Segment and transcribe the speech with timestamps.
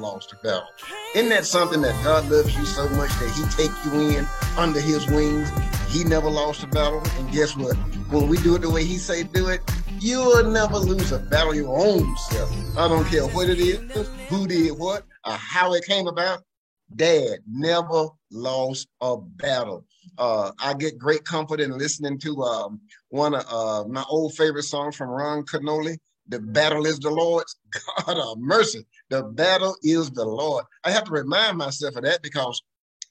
[0.00, 0.68] lost a battle.
[1.14, 4.26] Isn't that something that God loves you so much that he take you in
[4.56, 5.50] under his wings?
[5.88, 7.02] He never lost a battle.
[7.18, 7.76] And guess what?
[8.10, 9.60] When we do it the way he say do it,
[10.00, 12.50] you will never lose a battle your own self.
[12.76, 16.42] I don't care what it is, who did what, or how it came about.
[16.96, 19.84] Dad never lost a battle.
[20.18, 22.80] Uh, I get great comfort in listening to um,
[23.10, 25.98] one of uh, my old favorite songs from Ron Kenoly.
[26.30, 27.56] The battle is the Lord's.
[28.06, 28.86] God of mercy.
[29.10, 30.64] The battle is the Lord.
[30.84, 32.62] I have to remind myself of that because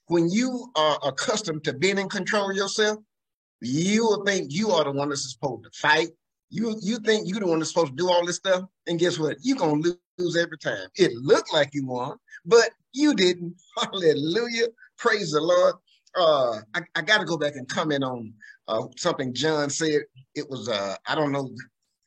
[0.06, 2.98] when you are accustomed to being in control of yourself,
[3.60, 6.10] you will think you are the one that's supposed to fight.
[6.50, 9.18] You you think you're the one that's supposed to do all this stuff, and guess
[9.18, 9.36] what?
[9.42, 9.82] You're gonna
[10.18, 10.88] lose every time.
[10.96, 13.54] It looked like you won, but you didn't.
[13.78, 14.68] Hallelujah.
[14.98, 15.76] Praise the Lord.
[16.16, 18.34] Uh, I, I got to go back and comment on
[18.68, 20.02] uh, something John said.
[20.34, 21.50] It was uh, I don't know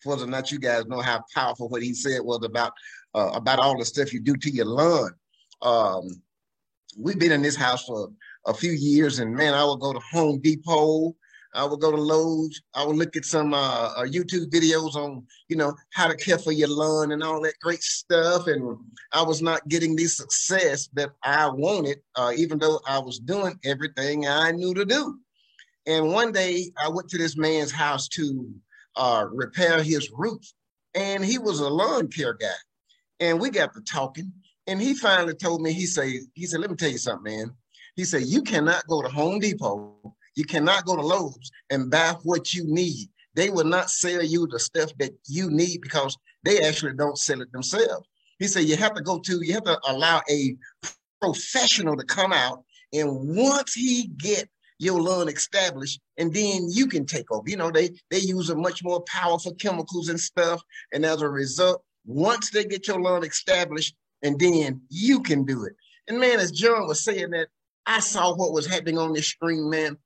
[0.06, 2.74] whether or not you guys know how powerful what he said was about
[3.16, 5.12] uh, about all the stuff you do to your lawn.
[5.62, 6.22] Um,
[6.98, 8.10] we've been in this house for
[8.46, 11.16] a few years, and man, I would go to Home Depot
[11.56, 12.62] I would go to Lowe's.
[12.74, 16.40] I would look at some uh, uh, YouTube videos on, you know, how to care
[16.40, 18.48] for your lawn and all that great stuff.
[18.48, 18.78] And
[19.12, 23.60] I was not getting the success that I wanted, uh, even though I was doing
[23.64, 25.20] everything I knew to do.
[25.86, 28.52] And one day I went to this man's house to
[28.96, 30.42] uh, repair his roof,
[30.96, 32.48] and he was a lawn care guy.
[33.20, 34.32] And we got to talking,
[34.68, 37.52] and he finally told me, he said, he said, let me tell you something, man.
[37.96, 42.16] He said, you cannot go to Home Depot you cannot go to Lowe's and buy
[42.24, 43.10] what you need.
[43.36, 47.42] They will not sell you the stuff that you need because they actually don't sell
[47.42, 48.08] it themselves.
[48.40, 50.56] He said you have to go to, you have to allow a
[51.22, 54.50] professional to come out, and once he get
[54.84, 57.50] your lawn established, and then you can take over.
[57.50, 60.62] You know, they they use a much more powerful chemicals and stuff,
[60.94, 65.66] and as a result, once they get your lawn established, and then you can do
[65.66, 65.74] it.
[66.08, 67.48] And man, as John was saying that,
[67.86, 69.98] I saw what was happening on this screen, man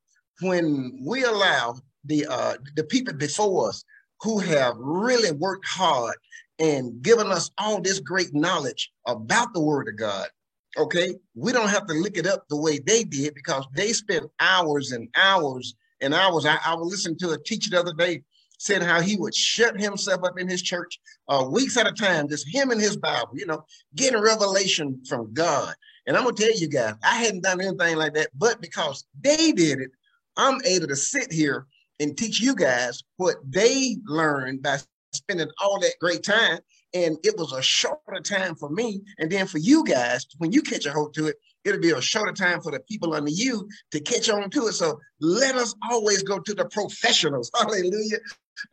[0.41, 1.75] when we allow
[2.05, 3.83] the uh, the people before us
[4.21, 6.15] who have really worked hard
[6.59, 10.27] and given us all this great knowledge about the Word of God,
[10.77, 14.29] okay, we don't have to look it up the way they did because they spent
[14.39, 16.45] hours and hours and hours.
[16.45, 18.23] I, I was listening to a teacher the other day
[18.59, 20.99] said how he would shut himself up in his church
[21.29, 23.63] uh, weeks at a time, just him and his Bible, you know,
[23.95, 25.73] getting revelation from God.
[26.07, 29.51] And I'm gonna tell you guys, I hadn't done anything like that, but because they
[29.51, 29.91] did it,
[30.37, 31.67] I'm able to sit here
[31.99, 34.79] and teach you guys what they learned by
[35.13, 36.59] spending all that great time.
[37.05, 39.01] And it was a shorter time for me.
[39.19, 42.01] And then for you guys, when you catch a hold to it, it'll be a
[42.01, 44.73] shorter time for the people under you to catch on to it.
[44.73, 47.51] So let us always go to the professionals.
[47.59, 48.17] Hallelujah.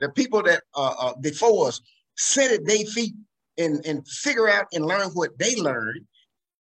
[0.00, 1.82] The people that uh, uh, before us
[2.16, 3.14] sit at their feet
[3.58, 6.06] and, and figure out and learn what they learned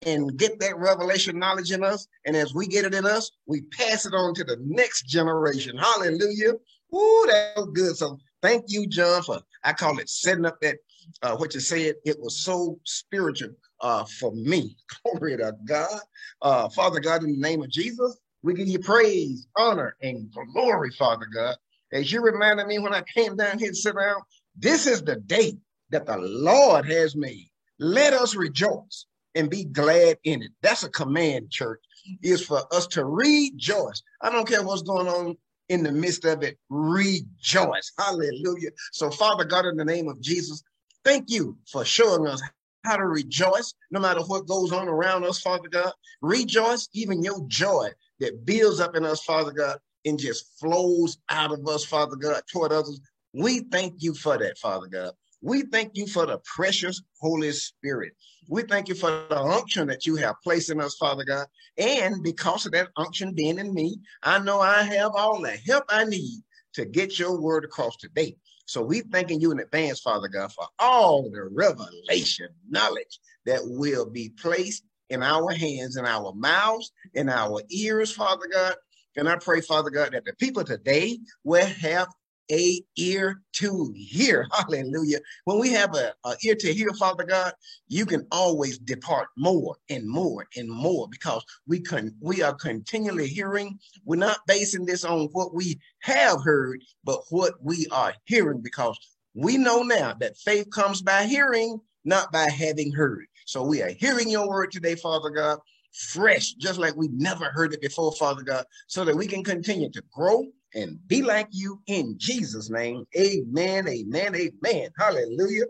[0.05, 2.09] and get that revelation knowledge in us.
[2.27, 5.79] And as we get it in us, we pass it on to the next generation.
[5.79, 6.55] Hallelujah.
[6.93, 7.97] Ooh, that was good.
[7.97, 10.79] So thank you, John, for I call it setting up that
[11.23, 11.97] uh, what you said.
[12.05, 14.77] It was so spiritual uh, for me.
[15.05, 16.01] Glory to God.
[16.43, 20.91] Uh, Father God, in the name of Jesus, we give you praise, honor, and glory,
[20.99, 21.57] Father God.
[21.93, 24.17] As you reminded me when I came down here to sit down,
[24.57, 25.53] this is the day
[25.91, 27.51] that the Lord has made.
[27.79, 30.51] Let us rejoice and be glad in it.
[30.63, 31.81] That's a command, church,
[32.23, 34.03] is for us to rejoice.
[34.21, 35.37] I don't care what's going on
[35.69, 37.93] in the midst of it, rejoice.
[37.99, 38.71] Hallelujah.
[38.93, 40.63] So, Father God, in the name of Jesus,
[41.05, 42.43] thank you for showing us
[42.85, 45.93] how to rejoice no matter what goes on around us, Father God.
[46.21, 47.91] Rejoice, even your joy
[48.21, 52.43] that builds up in us, Father God, and just flows out of us, Father God,
[52.51, 53.01] toward others.
[53.35, 55.13] We thank you for that, Father God.
[55.41, 58.13] We thank you for the precious Holy Spirit.
[58.49, 61.47] We thank you for the unction that you have placed in us, Father God.
[61.79, 65.85] And because of that unction being in me, I know I have all the help
[65.89, 66.43] I need
[66.75, 68.37] to get your word across today.
[68.73, 74.09] So we thanking you in advance, Father God, for all the revelation knowledge that will
[74.09, 78.75] be placed in our hands, in our mouths, in our ears, Father God.
[79.15, 82.09] And I pray, Father God, that the people today will have
[82.51, 84.47] a ear to hear.
[84.53, 85.19] Hallelujah.
[85.45, 87.53] When we have a, a, ear to hear, Father God,
[87.89, 93.29] you can always depart more and more and more because we can we are continually
[93.29, 93.79] hearing.
[94.05, 98.99] We're not basing this on what we have heard, but what we are hearing because
[99.35, 103.27] we know now that faith comes by hearing, not by having heard.
[103.47, 105.59] So we are hearing your word today, Father God,
[105.93, 109.91] fresh, just like we never heard it before, Father God, so that we can continue
[109.91, 113.05] to grow and be like you in Jesus' name.
[113.17, 114.91] Amen, amen, amen.
[114.99, 115.67] Hallelujah.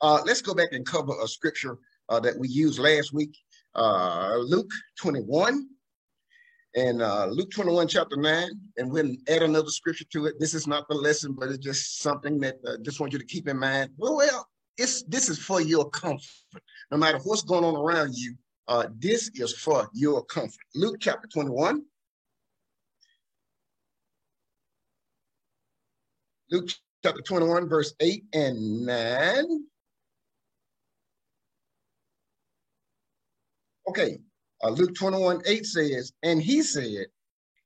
[0.00, 1.78] Uh, let's go back and cover a scripture
[2.08, 3.36] uh, that we used last week,
[3.74, 5.68] uh, Luke 21
[6.76, 10.38] and uh, Luke 21, chapter 9, and we'll add another scripture to it.
[10.38, 13.24] This is not the lesson, but it's just something that uh, just want you to
[13.24, 13.90] keep in mind.
[13.96, 14.46] Well, well,
[14.76, 16.62] it's this is for your comfort.
[16.90, 18.36] No matter what's going on around you,
[18.68, 20.60] uh, this is for your comfort.
[20.74, 21.82] Luke chapter 21.
[26.50, 26.68] Luke
[27.04, 29.64] chapter 21, verse 8 and 9.
[33.88, 34.18] Okay,
[34.62, 37.06] uh, Luke 21, 8 says, And he said,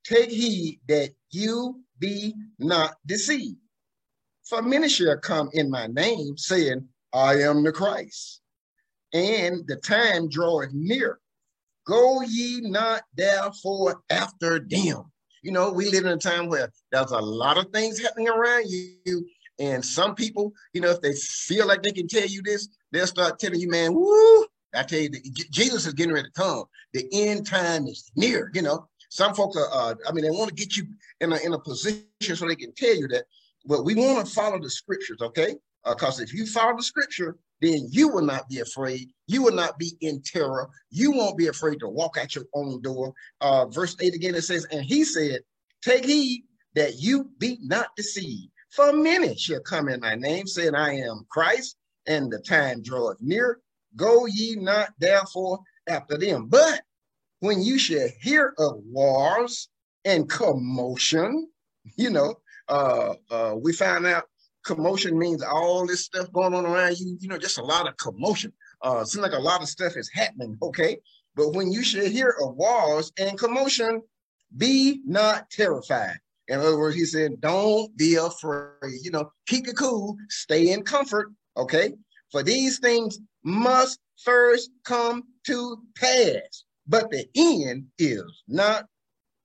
[0.04, 3.58] Take heed that you be not deceived.
[4.44, 8.42] For many shall come in my name, saying, I am the Christ.
[9.14, 11.20] And the time draweth near.
[11.86, 15.04] Go ye not therefore after them.
[15.44, 18.64] You know, we live in a time where there's a lot of things happening around
[18.66, 19.28] you.
[19.58, 23.06] And some people, you know, if they feel like they can tell you this, they'll
[23.06, 25.10] start telling you, man, woo, I tell you,
[25.50, 26.64] Jesus is getting ready to come.
[26.94, 28.50] The end time is near.
[28.54, 29.68] You know, some folks are.
[29.70, 30.86] Uh, I mean, they want to get you
[31.20, 33.24] in a in a position so they can tell you that.
[33.66, 35.56] But we want to follow the scriptures, okay?
[35.84, 39.10] Because uh, if you follow the scripture, then you will not be afraid.
[39.26, 40.68] You will not be in terror.
[40.90, 43.14] You won't be afraid to walk out your own door.
[43.40, 45.40] Uh, verse 8 again, it says, And he said,
[45.82, 46.44] Take heed
[46.74, 48.50] that you be not deceived.
[48.70, 51.76] For many shall come in my name, saying, I am Christ,
[52.06, 53.60] and the time draweth near.
[53.96, 56.48] Go ye not therefore after them.
[56.48, 56.82] But
[57.40, 59.68] when you shall hear of wars
[60.04, 61.48] and commotion,
[61.96, 62.34] you know,
[62.68, 64.24] uh, uh, we found out
[64.64, 67.96] commotion means all this stuff going on around you, you know, just a lot of
[67.96, 68.52] commotion.
[68.82, 70.98] Uh, seems like a lot of stuff is happening, okay?
[71.36, 74.02] But when you should hear of wars and commotion,
[74.56, 76.16] be not terrified.
[76.48, 79.00] In other words, he said, don't be afraid.
[79.02, 81.94] You know, keep it cool, stay in comfort, okay?
[82.30, 88.86] For these things must first come to pass, but the end is not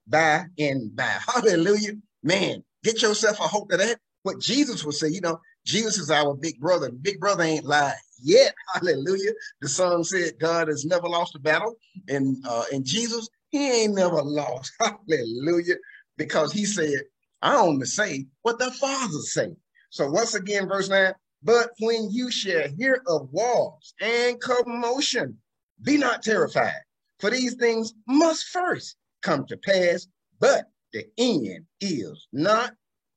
[0.06, 1.04] by and by.
[1.34, 1.92] Hallelujah.
[2.22, 3.98] Man, get yourself a hope of that.
[4.22, 6.90] What Jesus would say, you know, Jesus is our big brother.
[6.90, 8.54] Big brother ain't lied yet.
[8.74, 9.32] Hallelujah.
[9.60, 11.76] The song said God has never lost a battle.
[12.08, 14.72] And uh, and Jesus, he ain't never lost.
[14.80, 15.76] Hallelujah.
[16.16, 17.02] Because he said,
[17.42, 19.56] I only say what the Father say.
[19.90, 21.12] So once again, verse 9,
[21.42, 25.38] but when you shall hear of wars and commotion,
[25.82, 26.82] be not terrified,
[27.18, 30.06] for these things must first come to pass,
[30.38, 32.72] but the end is not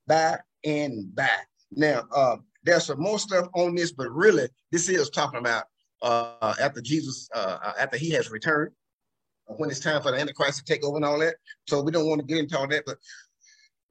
[0.06, 1.28] by and by.
[1.72, 5.64] Now, uh, there's some more stuff on this, but really, this is talking about
[6.02, 8.72] uh, after Jesus, uh, after he has returned,
[9.46, 11.36] when it's time for the Antichrist to take over and all that.
[11.68, 12.98] So we don't want to get into all that, but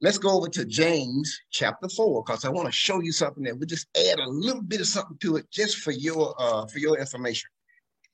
[0.04, 3.58] Let's go over to James chapter four because I want to show you something that
[3.58, 6.78] we just add a little bit of something to it just for your uh, for
[6.78, 7.48] your information.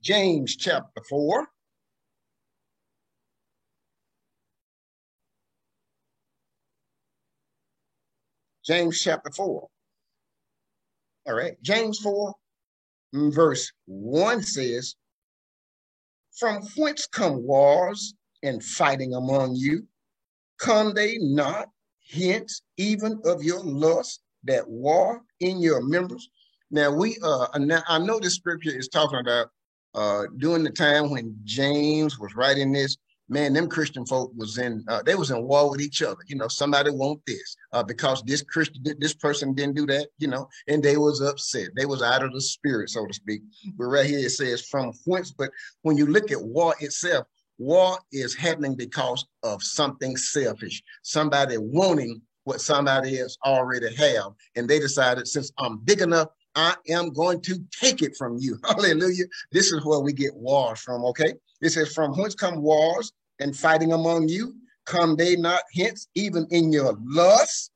[0.01, 1.49] James chapter four.
[8.71, 9.69] James chapter 4.
[11.27, 11.61] All right.
[11.61, 12.33] James 4,
[13.17, 14.95] mm, verse 1 says,
[16.39, 19.89] From whence come wars and fighting among you?
[20.61, 21.67] Come they not
[22.13, 26.31] hence even of your lust that war in your members.
[26.71, 29.49] Now we uh now I know this scripture is talking about
[29.97, 32.97] uh during the time when James was writing this,
[33.31, 36.21] man, them Christian folk was in uh, they was in war with each other.
[36.27, 40.29] You know, somebody want this uh, because this Christian this person didn't do that, you
[40.29, 41.71] know, and they was upset.
[41.77, 43.41] They was out of the spirit, so to speak.
[43.79, 45.51] But right here it says from whence, but
[45.83, 47.27] when you look at war itself,
[47.61, 54.33] War is happening because of something selfish, somebody wanting what somebody else already have.
[54.57, 58.59] And they decided, since I'm big enough, I am going to take it from you.
[58.65, 59.27] Hallelujah.
[59.53, 61.35] This is where we get wars from, okay?
[61.61, 64.55] It says, From whence come wars and fighting among you?
[64.87, 67.71] Come they not hence, even in your lust,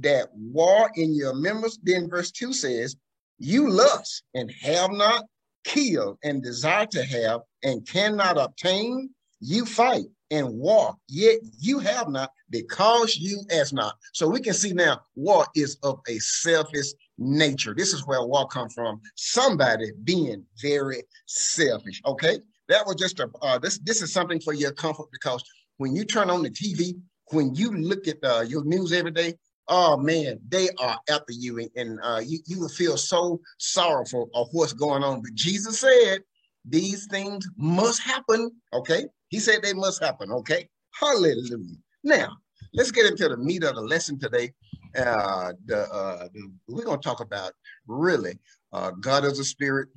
[0.00, 1.78] that war in your members?
[1.82, 2.96] Then verse 2 says,
[3.38, 5.24] You lust and have not,
[5.64, 12.08] kill and desire to have and cannot obtain, you fight and war, yet you have
[12.08, 13.94] not because you as not.
[14.12, 17.74] So we can see now war is of a selfish nature.
[17.76, 19.00] This is where war comes from.
[19.14, 22.00] Somebody being very selfish.
[22.04, 23.78] Okay, that was just a uh, this.
[23.78, 25.42] This is something for your comfort because
[25.78, 26.94] when you turn on the TV,
[27.32, 29.34] when you look at uh, your news every day,
[29.68, 34.30] oh man, they are after you, and, and uh, you you will feel so sorrowful
[34.34, 35.22] of what's going on.
[35.22, 36.22] But Jesus said
[36.68, 38.50] these things must happen.
[38.72, 40.30] Okay, he said they must happen.
[40.32, 40.68] Okay.
[40.98, 41.76] Hallelujah.
[42.04, 42.36] Now,
[42.72, 44.52] let's get into the meat of the lesson today.
[44.96, 47.52] Uh, the, uh, the, we're going to talk about
[47.86, 48.38] really
[48.72, 49.88] uh, God is a spirit.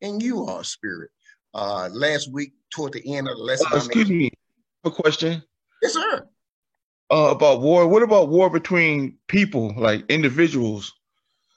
[0.00, 1.10] and you are a spirit.
[1.54, 4.30] Uh, last week, toward the end of the lesson, uh, excuse me,
[4.84, 5.42] a question.
[5.82, 6.28] Yes, sir.
[7.12, 7.86] Uh, about war.
[7.86, 10.92] What about war between people, like individuals,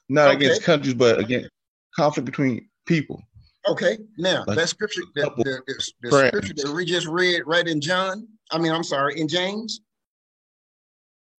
[0.09, 0.35] not okay.
[0.45, 1.49] against countries, but against
[1.95, 3.23] conflict between people?
[3.67, 7.67] Okay, now like that scripture, that, the, the, the scripture that we just read right
[7.67, 9.81] in John, I mean, I'm sorry, in James.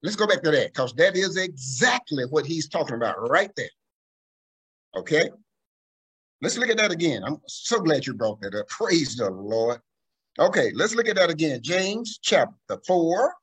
[0.04, 3.70] Let's go back to that because that is exactly what he's talking about right there.
[4.96, 5.30] Okay,
[6.42, 7.24] let's look at that again.
[7.26, 8.68] I'm so glad you brought that up.
[8.70, 9.80] Praise the Lord.
[10.40, 11.62] Okay, let's look at that again.
[11.64, 13.34] James chapter 4,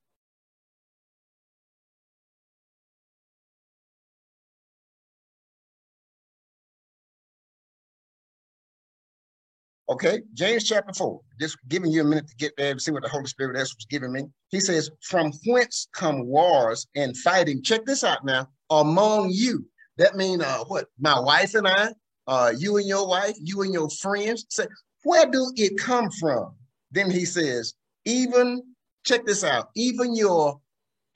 [9.87, 11.21] Okay, James chapter 4.
[11.39, 13.75] Just giving you a minute to get there and see what the Holy Spirit has
[13.75, 14.25] was giving me.
[14.49, 17.63] He says, From whence come wars and fighting?
[17.63, 18.49] Check this out now.
[18.71, 19.67] Among you.
[19.99, 20.87] That means uh, what?
[20.99, 21.91] My wife and I,
[22.27, 24.47] uh, you and your wife, you and your friends.
[24.49, 24.67] Say,
[25.03, 26.55] where do it come from?
[26.91, 28.63] Then he says, even,
[29.05, 30.61] check this out, even your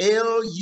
[0.00, 0.57] L-U-S-T-S,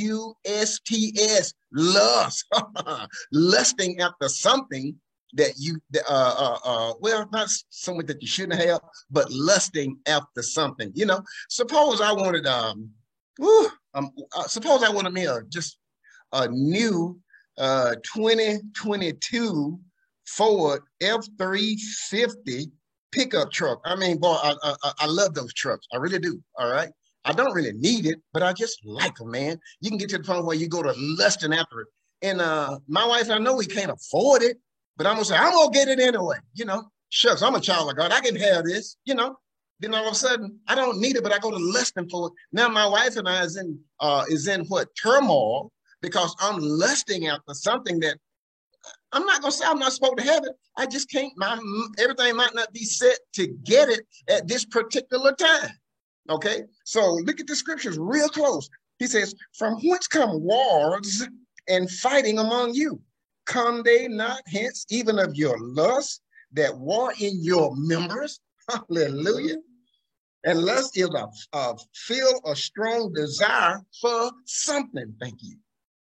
[1.73, 2.45] lust,
[3.33, 4.97] lusting after something
[5.35, 10.43] that you uh, uh, uh, well not something that you shouldn't have but lusting after
[10.43, 12.89] something you know suppose i wanted um,
[13.39, 15.79] whew, um uh, suppose i wanted me a just
[16.33, 17.19] a new
[17.59, 19.79] uh 2022
[20.27, 22.71] ford f350
[23.13, 26.71] pickup truck i mean boy I, I i love those trucks i really do all
[26.71, 26.91] right
[27.25, 30.19] i don't really need it but i just like them man you can get to
[30.19, 31.89] the point where you go to lusting after it
[32.23, 34.59] and uh my wife i know we can't afford it
[34.97, 36.37] but I'm gonna say, I'm gonna get it anyway.
[36.55, 38.13] You know, shucks, I'm a child of God.
[38.13, 39.37] I can have this, you know.
[39.79, 42.29] Then all of a sudden, I don't need it, but I go to lusting for
[42.29, 42.33] it.
[42.51, 47.27] Now my wife and I is in uh is in what turmoil because I'm lusting
[47.27, 48.19] after something that
[49.17, 50.53] I'm not gonna say I'm not supposed to have it.
[50.77, 51.33] I just can't.
[51.37, 51.59] My
[51.99, 55.71] everything might not be set to get it at this particular time.
[56.29, 58.69] Okay, so look at the scriptures real close.
[58.99, 61.27] He says, "From whence come wars
[61.67, 63.01] and fighting among you?
[63.47, 66.21] Come they not hence even of your lust
[66.53, 68.41] that war in your members?
[68.69, 69.57] Hallelujah.
[70.45, 75.15] And lust is a, a feel a strong desire for something.
[75.19, 75.57] Thank you.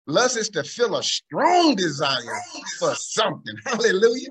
[0.07, 2.41] Lust is to feel a strong desire
[2.79, 3.55] for something.
[3.65, 4.29] Hallelujah.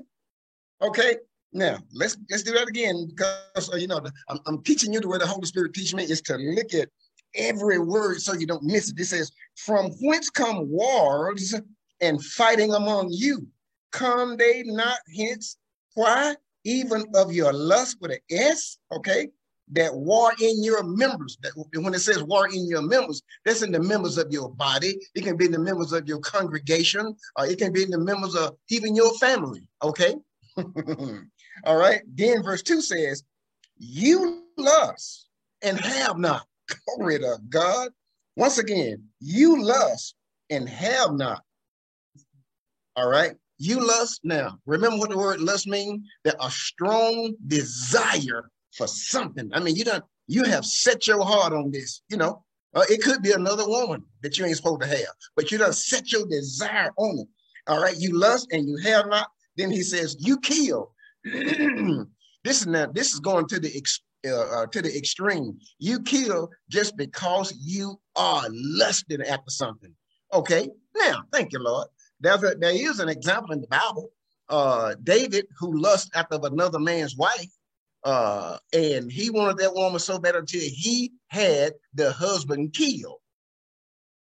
[0.81, 1.17] Okay.
[1.53, 5.07] Now let's let's do that again because uh, you know I'm, I'm teaching you the
[5.07, 6.89] way the Holy Spirit teach me is to look at
[7.33, 8.99] every word so you don't miss it.
[8.99, 11.55] It says, "From whence come wars
[12.01, 13.47] and fighting among you.
[13.91, 15.57] Come they not hence?
[15.93, 16.35] Why?
[16.65, 19.29] Even of your lust with an S, okay?
[19.71, 21.37] That war in your members.
[21.41, 24.99] That when it says war in your members, that's in the members of your body.
[25.15, 27.97] It can be in the members of your congregation, or it can be in the
[27.97, 29.67] members of even your family.
[29.81, 30.15] Okay.
[31.65, 32.01] All right.
[32.13, 33.23] Then verse 2 says,
[33.77, 35.27] You lust
[35.61, 36.45] and have not.
[36.97, 37.89] Glory to God.
[38.35, 40.15] Once again, you lust
[40.49, 41.41] and have not.
[42.95, 43.33] All right.
[43.57, 44.59] You lust now.
[44.65, 46.07] Remember what the word lust means?
[46.23, 49.49] That a strong desire for something.
[49.53, 52.43] I mean, you don't you have set your heart on this, you know.
[52.73, 55.75] Uh, it could be another woman that you ain't supposed to have, but you don't
[55.75, 57.27] set your desire on it.
[57.67, 59.29] All right, you lust and you have not.
[59.55, 60.93] Then he says, you kill.
[61.23, 63.71] this is now, this is going to the
[64.27, 65.57] uh, uh, to the extreme.
[65.79, 69.93] You kill just because you are lusting after something.
[70.33, 71.87] Okay, now thank you, Lord.
[72.19, 74.09] There's a, there is an example in the Bible.
[74.49, 77.51] Uh, David, who lust after another man's wife,
[78.05, 83.19] uh, and he wanted that woman so bad until he had the husband killed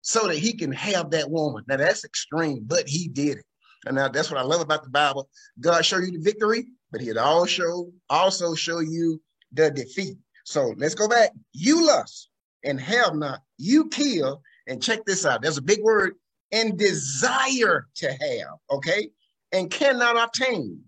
[0.01, 1.65] so that he can have that woman.
[1.67, 3.45] Now that's extreme, but he did it.
[3.85, 5.29] And now that's what I love about the Bible.
[5.61, 9.21] God show you the victory, but he'd also also show you
[9.53, 10.17] the defeat.
[10.45, 11.31] So let's go back.
[11.53, 12.31] You lust
[12.65, 13.41] and have not.
[13.59, 14.43] You kill.
[14.69, 15.43] And check this out.
[15.43, 16.15] There's a big word
[16.51, 19.11] and desire to have, okay,
[19.53, 20.81] and cannot obtain.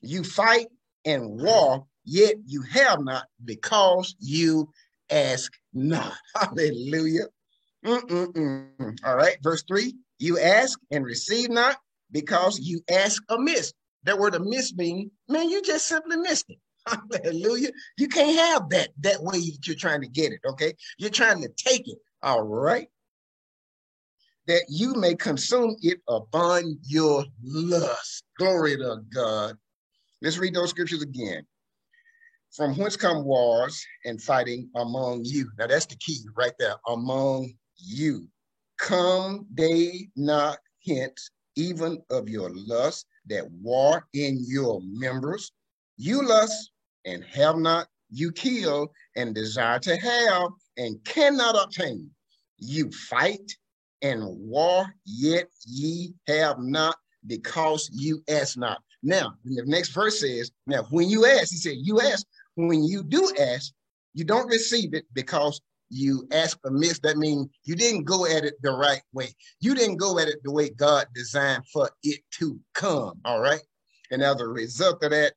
[0.00, 0.68] You fight
[1.04, 4.70] and war, yet you have not because you
[5.10, 6.14] ask not.
[6.34, 7.26] Hallelujah.
[7.84, 8.98] Mm-mm-mm.
[9.04, 11.76] All right, verse three you ask and receive not
[12.10, 13.72] because you ask amiss.
[14.04, 16.58] That word amiss means, man, you just simply missed it.
[16.86, 17.70] Hallelujah.
[17.98, 20.74] You can't have that that way you're trying to get it, okay?
[20.98, 21.98] You're trying to take it.
[22.22, 22.88] All right
[24.48, 28.24] that you may consume it upon your lust.
[28.38, 29.56] Glory to God.
[30.22, 31.46] Let's read those scriptures again.
[32.54, 35.50] From whence come wars and fighting among you?
[35.58, 36.74] Now that's the key right there.
[36.86, 38.28] Among you.
[38.78, 45.52] Come they not hence, even of your lust that war in your members.
[45.96, 46.70] You lust
[47.04, 52.10] and have not, you kill and desire to have and cannot obtain.
[52.58, 53.52] You fight
[54.02, 58.80] and war, yet ye have not because you ask not.
[59.02, 62.26] Now, the next verse says, Now, when you ask, he said, You ask,
[62.66, 63.72] when you do ask,
[64.14, 65.60] you don't receive it because
[65.90, 66.98] you ask amiss.
[67.00, 69.28] That means you didn't go at it the right way.
[69.60, 73.20] You didn't go at it the way God designed for it to come.
[73.24, 73.60] All right.
[74.10, 75.34] And as a result of that,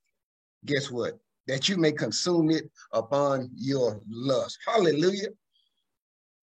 [0.65, 1.19] guess what?
[1.47, 4.57] That you may consume it upon your lust.
[4.65, 5.29] Hallelujah.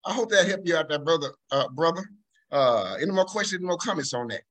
[0.06, 1.32] I hope that helped you out there, brother.
[1.50, 2.04] Uh, brother.
[2.50, 4.42] Uh, any more questions, more comments on that?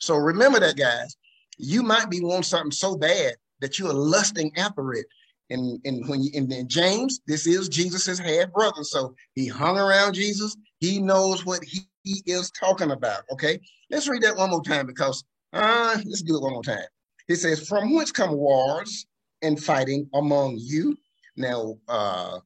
[0.00, 1.16] So remember that, guys.
[1.58, 5.06] You might be wanting something so bad that you are lusting after it.
[5.50, 8.84] And, and when you and then James, this is Jesus's half brother.
[8.84, 10.56] So he hung around Jesus.
[10.80, 13.22] He knows what he, he is talking about.
[13.32, 13.60] Okay.
[13.90, 16.84] Let's read that one more time because uh let's do it one more time.
[17.28, 19.06] He says, From whence come wars
[19.42, 20.96] and fighting among you?
[21.36, 22.40] Now, uh,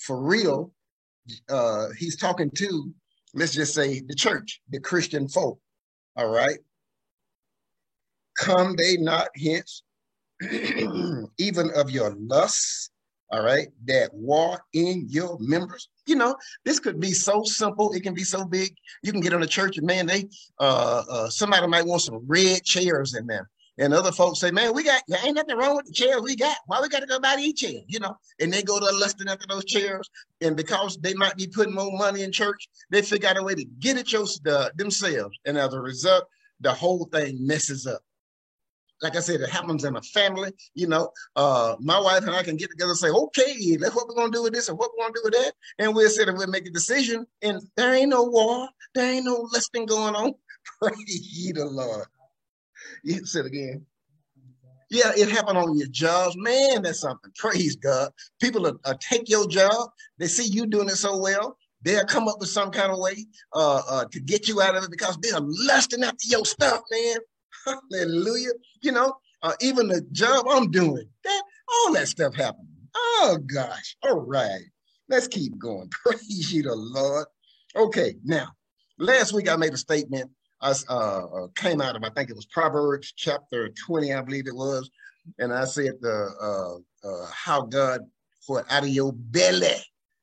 [0.00, 0.72] for real,
[1.50, 2.92] uh, he's talking to,
[3.34, 5.60] let's just say, the church, the Christian folk.
[6.16, 6.58] All right.
[8.38, 9.82] Come they not hence,
[11.38, 12.90] even of your lusts,
[13.30, 15.88] all right, that war in your members.
[16.06, 17.92] You know, this could be so simple.
[17.92, 18.74] It can be so big.
[19.02, 20.28] You can get on a church and man, they
[20.60, 23.50] uh, uh somebody might want some red chairs in there.
[23.78, 26.34] And other folks say, man, we got, there ain't nothing wrong with the chairs we
[26.34, 26.56] got.
[26.66, 28.16] Why we got to go buy these chairs, you know?
[28.40, 30.08] And they go to lusting after those chairs.
[30.40, 33.54] And because they might be putting more money in church, they figure out a way
[33.54, 35.38] to get it your, uh, themselves.
[35.44, 36.24] And as a result,
[36.60, 38.00] the whole thing messes up
[39.02, 40.52] like I said, it happens in a family.
[40.74, 44.08] You know, uh, my wife and I can get together and say, okay, that's what
[44.08, 45.52] we're gonna do with this and what we're gonna do with that.
[45.78, 47.26] And we'll sit and we'll make a decision.
[47.42, 50.32] And there ain't no war, there ain't no listing going on.
[50.82, 52.06] Praise the Lord.
[53.02, 53.84] You said again.
[54.88, 56.36] Yeah, it happened on your jobs.
[56.36, 57.32] Man, that's something.
[57.36, 58.12] Praise God.
[58.40, 59.90] People are, take your job.
[60.18, 61.58] They see you doing it so well.
[61.82, 64.84] They'll come up with some kind of way uh, uh, to get you out of
[64.84, 67.16] it because they're lusting after your stuff, man.
[67.66, 68.52] Hallelujah.
[68.82, 72.68] You know, uh, even the job I'm doing, that all that stuff happened.
[72.94, 73.96] Oh gosh.
[74.02, 74.62] All right.
[75.08, 75.88] Let's keep going.
[75.90, 77.26] Praise you the Lord.
[77.74, 78.48] Okay, now
[78.98, 80.30] last week I made a statement.
[80.60, 84.46] I uh, uh, came out of I think it was Proverbs chapter 20, I believe
[84.46, 84.90] it was,
[85.38, 88.00] and I said the uh, uh, how God
[88.46, 89.76] for out of your belly.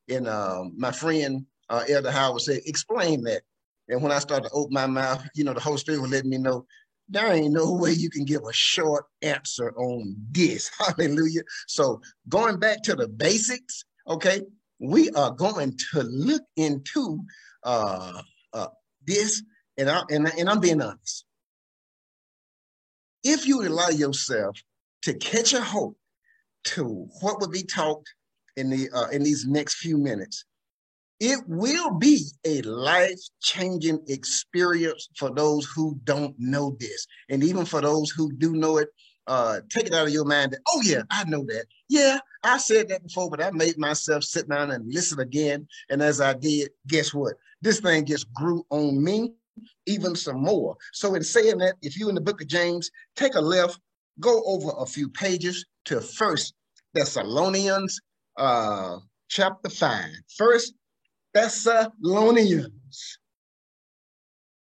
[0.09, 3.43] And um, my friend uh, Elder Howard said, explain that.
[3.89, 6.29] And when I started to open my mouth, you know, the Holy Spirit was letting
[6.29, 6.65] me know
[7.13, 10.69] there ain't no way you can give a short answer on this.
[10.79, 11.41] Hallelujah.
[11.67, 14.41] So going back to the basics, okay,
[14.79, 17.19] we are going to look into
[17.63, 18.21] uh,
[18.51, 18.67] uh,
[19.05, 19.43] this,
[19.77, 21.25] and, I, and, and I'm being honest.
[23.23, 24.57] If you allow yourself
[25.03, 25.97] to catch a hope
[26.65, 28.03] to what would be taught
[28.57, 30.45] in the uh, in these next few minutes,
[31.19, 37.07] it will be a life changing experience for those who don't know this.
[37.29, 38.89] And even for those who do know it,
[39.27, 41.65] uh, take it out of your mind that, oh, yeah, I know that.
[41.87, 45.67] Yeah, I said that before, but I made myself sit down and listen again.
[45.89, 47.35] And as I did, guess what?
[47.61, 49.31] This thing just grew on me
[49.85, 50.75] even some more.
[50.91, 53.79] So, in saying that, if you in the book of James, take a left,
[54.19, 56.53] go over a few pages to First
[56.93, 57.99] Thessalonians
[58.37, 58.97] uh,
[59.29, 60.05] chapter 5.
[60.37, 60.73] First
[61.33, 62.69] Thessalonians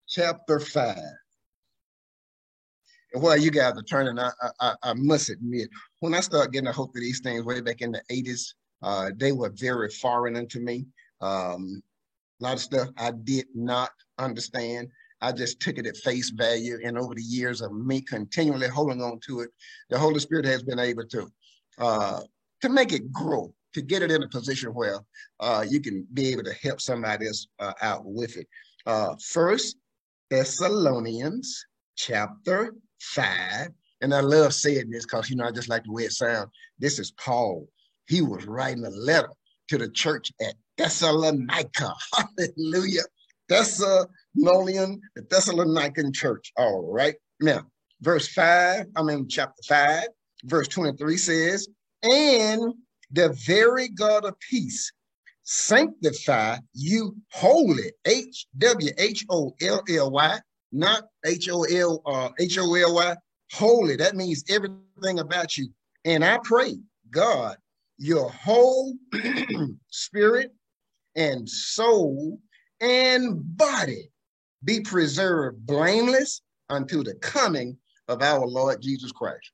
[0.08, 0.98] chapter 5.
[3.14, 6.68] And while you guys are turning, I, I, I must admit, when I started getting
[6.68, 10.36] a hold of these things way back in the 80s, uh, they were very foreign
[10.36, 10.86] unto me.
[11.22, 11.82] Um,
[12.42, 14.90] a lot of stuff I did not understand.
[15.22, 16.80] I just took it at face value.
[16.84, 19.50] And over the years of me continually holding on to it,
[19.90, 21.32] the Holy Spirit has been able to
[21.78, 22.22] uh,
[22.62, 25.00] to make it grow to get it in a position where
[25.42, 28.48] uh, you can be able to help somebody else uh, out with it.
[28.86, 29.76] Uh, First
[30.30, 31.66] Thessalonians
[31.98, 33.68] chapter five,
[34.00, 36.50] and I love saying this because you know I just like the way it sounds.
[36.80, 37.68] This is Paul.
[38.08, 39.32] He was writing a letter
[39.68, 41.94] to the church at Thessalonica.
[42.38, 43.04] Hallelujah.
[43.50, 46.54] Thessalonian, the Thessalonican church.
[46.56, 47.16] All right.
[47.42, 47.64] Now,
[48.02, 50.04] verse 5, I'm in chapter 5,
[50.46, 51.68] verse 23 says,
[52.04, 52.74] And
[53.12, 54.92] the very God of peace
[55.44, 57.92] sanctify you holy.
[58.06, 60.40] H W H O L L Y,
[60.72, 63.16] not H O L uh, H O L Y.
[63.54, 63.96] Holy.
[63.96, 65.70] That means everything about you.
[66.04, 66.78] And I pray,
[67.12, 67.58] God,
[67.98, 68.96] your whole
[69.92, 70.52] spirit
[71.16, 72.40] and soul
[72.82, 74.10] and body
[74.64, 79.52] be preserved blameless until the coming of our Lord Jesus Christ.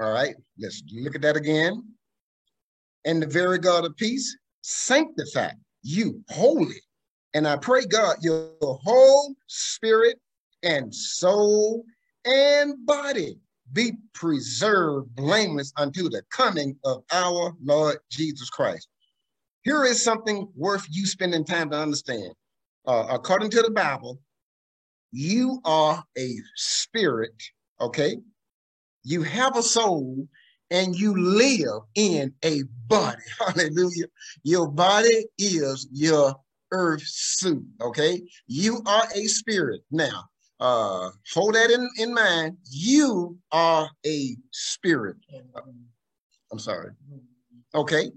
[0.00, 1.84] All right, let's look at that again.
[3.04, 5.50] And the very God of peace sanctify
[5.82, 6.80] you holy.
[7.34, 10.18] And I pray, God, your whole spirit
[10.62, 11.84] and soul
[12.24, 13.38] and body
[13.72, 18.88] be preserved blameless unto the coming of our Lord Jesus Christ.
[19.62, 22.32] Here is something worth you spending time to understand.
[22.86, 24.18] Uh, according to the Bible,
[25.10, 27.34] you are a spirit,
[27.80, 28.18] okay?
[29.04, 30.26] You have a soul
[30.70, 33.22] and you live in a body.
[33.38, 34.06] Hallelujah.
[34.42, 36.34] Your body is your
[36.72, 38.22] earth suit, okay?
[38.46, 39.82] You are a spirit.
[39.90, 40.24] Now,
[40.58, 42.56] uh, hold that in, in mind.
[42.70, 45.16] You are a spirit.
[46.50, 46.90] I'm sorry.
[47.74, 48.10] Okay.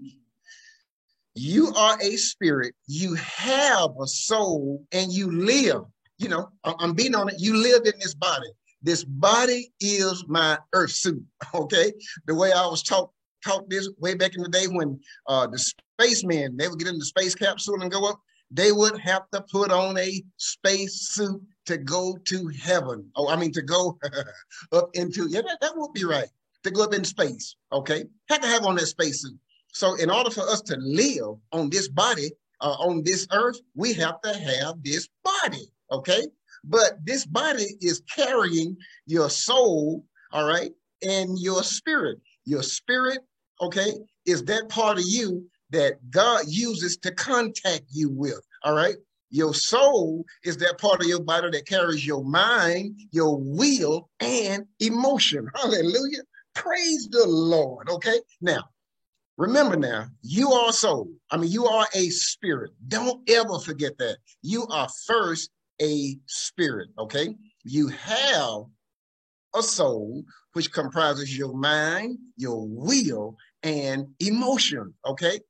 [1.34, 2.74] You are a spirit.
[2.86, 5.82] You have a soul and you live.
[6.18, 7.36] You know, I'm being on it.
[7.38, 8.48] You live in this body.
[8.88, 11.22] This body is my earth suit.
[11.54, 11.92] Okay.
[12.26, 13.10] The way I was taught
[13.44, 16.98] taught this way back in the day when uh, the spacemen they would get in
[16.98, 18.18] the space capsule and go up,
[18.50, 23.06] they would have to put on a space suit to go to heaven.
[23.14, 23.98] Oh, I mean to go
[24.72, 26.30] up into yeah, that, that would be right.
[26.62, 27.56] To go up in space.
[27.70, 28.04] Okay.
[28.30, 29.38] Had to have on that space suit.
[29.74, 32.30] So in order for us to live on this body,
[32.62, 35.70] uh, on this earth, we have to have this body.
[35.92, 36.24] Okay.
[36.64, 42.18] But this body is carrying your soul, all right, and your spirit.
[42.44, 43.18] Your spirit,
[43.60, 43.92] okay,
[44.26, 48.96] is that part of you that God uses to contact you with, all right?
[49.30, 54.64] Your soul is that part of your body that carries your mind, your will, and
[54.80, 55.46] emotion.
[55.54, 56.22] Hallelujah.
[56.54, 57.90] Praise the Lord.
[57.90, 58.18] Okay.
[58.40, 58.64] Now,
[59.36, 61.10] remember now, you are soul.
[61.30, 62.72] I mean, you are a spirit.
[62.88, 64.16] Don't ever forget that.
[64.42, 67.34] You are first a spirit, okay?
[67.64, 68.64] You have
[69.54, 75.40] a soul, which comprises your mind, your will, and emotion, okay?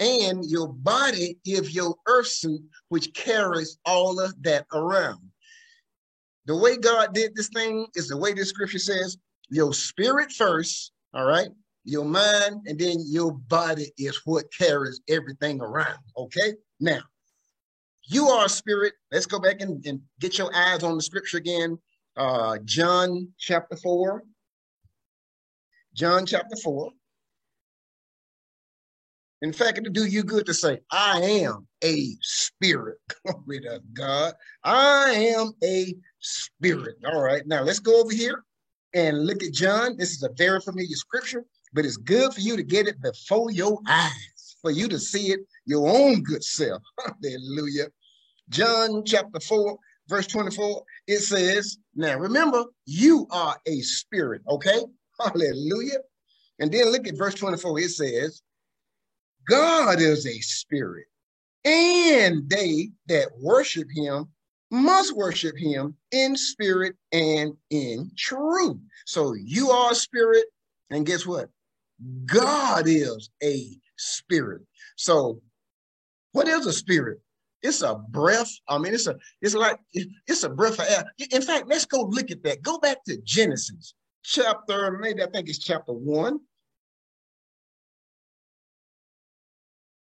[0.00, 5.20] And your body is your earth suit, which carries all of that around.
[6.46, 9.18] The way God did this thing is the way the scripture says
[9.50, 11.48] your spirit first, all right?
[11.84, 16.54] Your mind, and then your body is what carries everything around, okay?
[16.80, 17.00] Now,
[18.08, 18.94] you are a spirit.
[19.12, 21.78] Let's go back and, and get your eyes on the scripture again.
[22.16, 24.22] Uh, John chapter 4.
[25.94, 26.90] John chapter 4.
[29.42, 32.98] In fact, it'll do you good to say, I am a spirit.
[33.26, 34.34] Glory to God.
[34.64, 36.96] I am a spirit.
[37.06, 37.46] All right.
[37.46, 38.42] Now let's go over here
[38.94, 39.96] and look at John.
[39.96, 43.52] This is a very familiar scripture, but it's good for you to get it before
[43.52, 46.82] your eyes, for you to see it your own good self.
[47.22, 47.88] Hallelujah.
[48.48, 54.80] John chapter 4, verse 24, it says, Now remember, you are a spirit, okay?
[55.20, 55.98] Hallelujah.
[56.58, 58.42] And then look at verse 24, it says,
[59.48, 61.06] God is a spirit,
[61.64, 64.28] and they that worship him
[64.70, 68.76] must worship him in spirit and in truth.
[69.06, 70.44] So you are a spirit,
[70.90, 71.48] and guess what?
[72.26, 74.62] God is a spirit.
[74.96, 75.40] So,
[76.32, 77.20] what is a spirit?
[77.68, 78.50] It's a breath.
[78.68, 81.04] I mean, it's a it's like it's a breath of air.
[81.30, 82.62] In fact, let's go look at that.
[82.62, 83.94] Go back to Genesis
[84.28, 86.40] chapter, maybe I think it's chapter one.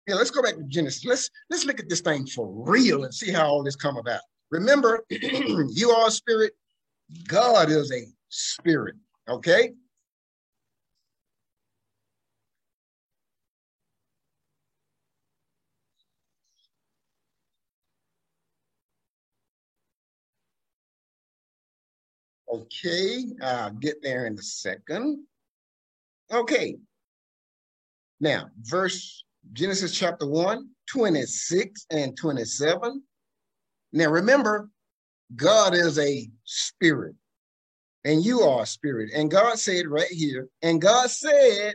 [0.07, 1.05] Yeah, let's go back to Genesis.
[1.05, 4.21] Let's let's look at this thing for real and see how all this come about.
[4.51, 6.53] Remember, you are a spirit.
[7.27, 8.95] God is a spirit.
[9.29, 9.71] Okay.
[22.53, 25.25] Okay, I'll get there in a second.
[26.31, 26.75] Okay.
[28.19, 33.01] Now, verse Genesis chapter 1, 26 and 27.
[33.91, 34.69] Now, remember,
[35.35, 37.15] God is a spirit,
[38.05, 39.09] and you are a spirit.
[39.15, 41.73] And God said right here, and God said,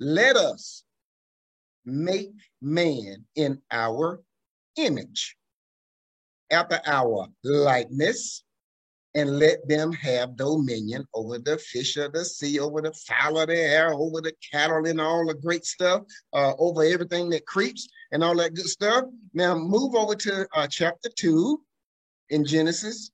[0.00, 0.82] Let us
[1.84, 4.20] make man in our
[4.74, 5.36] image,
[6.50, 8.42] after our likeness,
[9.18, 13.48] and let them have dominion over the fish of the sea, over the fowl of
[13.48, 16.02] the air, over the cattle and all the great stuff,
[16.32, 19.04] uh, over everything that creeps and all that good stuff.
[19.34, 21.60] Now move over to uh, chapter two
[22.30, 23.10] in Genesis.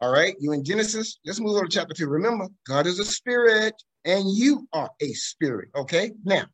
[0.00, 1.18] All right, you in Genesis.
[1.24, 2.06] Let's move over to chapter two.
[2.06, 5.70] Remember, God is a spirit and you are a spirit.
[5.74, 6.44] Okay, now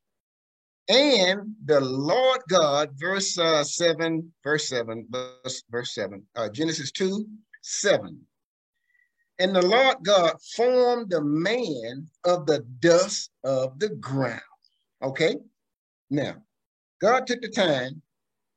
[0.89, 7.25] And the Lord God, verse uh, 7, verse 7, verse, verse 7, uh, Genesis 2,
[7.63, 8.21] 7.
[9.39, 14.41] And the Lord God formed the man of the dust of the ground.
[15.03, 15.37] Okay?
[16.11, 16.37] Now,
[17.01, 18.03] God took the time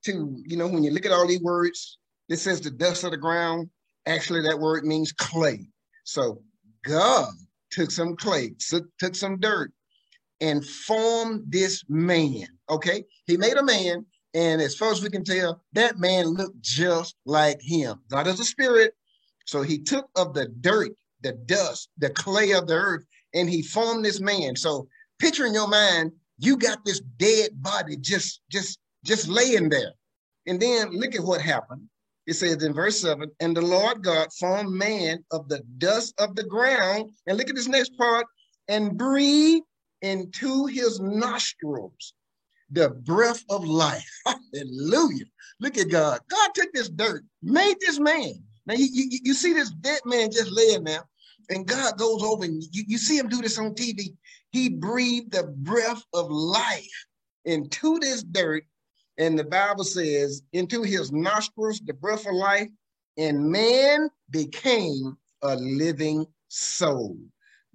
[0.05, 1.97] to, you know, when you look at all these words,
[2.29, 3.69] it says the dust of the ground.
[4.05, 5.67] Actually, that word means clay.
[6.03, 6.41] So
[6.83, 7.29] God
[7.71, 9.71] took some clay, took, took some dirt,
[10.41, 12.47] and formed this man.
[12.69, 16.61] Okay, he made a man, and as far as we can tell, that man looked
[16.61, 17.99] just like him.
[18.09, 18.93] God is a spirit,
[19.45, 23.61] so he took of the dirt, the dust, the clay of the earth, and he
[23.61, 24.55] formed this man.
[24.55, 24.87] So
[25.19, 29.93] picture in your mind, you got this dead body just, just, just laying there.
[30.45, 31.81] And then look at what happened.
[32.27, 36.35] It says in verse 7 And the Lord God formed man of the dust of
[36.35, 37.11] the ground.
[37.25, 38.25] And look at this next part
[38.67, 39.65] and breathed
[40.01, 42.13] into his nostrils
[42.71, 44.09] the breath of life.
[44.25, 45.25] Hallelujah.
[45.59, 46.19] Look at God.
[46.29, 48.33] God took this dirt, made this man.
[48.65, 51.05] Now you, you, you see this dead man just laying there,
[51.49, 54.15] and God goes over and you, you see him do this on TV.
[54.51, 57.05] He breathed the breath of life
[57.45, 58.63] into this dirt,
[59.17, 62.67] and the Bible says, into his nostrils, the breath of life,
[63.17, 67.17] and man became a living soul.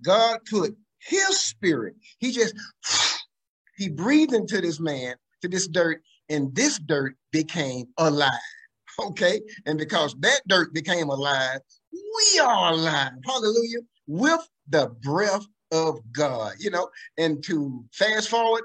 [0.03, 1.95] God put his spirit.
[2.19, 2.55] He just
[3.77, 8.31] he breathed into this man, to this dirt, and this dirt became alive.
[9.01, 11.61] Okay, and because that dirt became alive,
[11.93, 13.13] we are alive.
[13.25, 13.81] Hallelujah.
[14.07, 18.65] With the breath of God, you know, and to fast forward,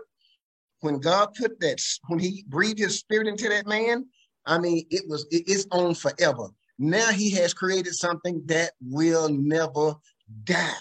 [0.81, 4.05] when God put that, when he breathed his spirit into that man,
[4.45, 6.49] I mean, it was, it's on forever.
[6.79, 9.95] Now he has created something that will never
[10.43, 10.73] die.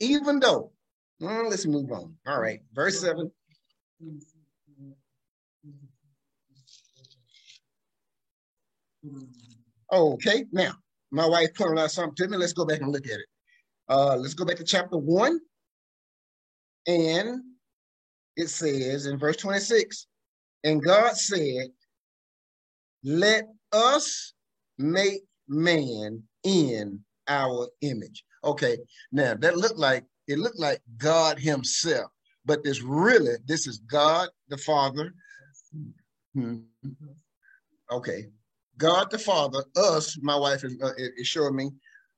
[0.00, 0.72] Even though
[1.20, 2.14] Mm, let's move on.
[2.26, 3.30] All right, verse 7.
[9.90, 10.72] Okay, now
[11.10, 12.36] my wife pointed out something to me.
[12.36, 13.26] Let's go back and look at it.
[13.88, 15.40] Uh, let's go back to chapter 1.
[16.86, 17.42] And
[18.36, 20.06] it says in verse 26
[20.64, 21.68] And God said,
[23.02, 24.34] Let us
[24.78, 28.24] make man in our image.
[28.44, 28.78] Okay,
[29.10, 32.10] now that looked like it looked like God Himself,
[32.44, 35.12] but this really, this is God the Father.
[36.34, 36.58] Hmm.
[37.90, 38.26] Okay,
[38.76, 41.70] God the Father, us, my wife is, uh, is showing me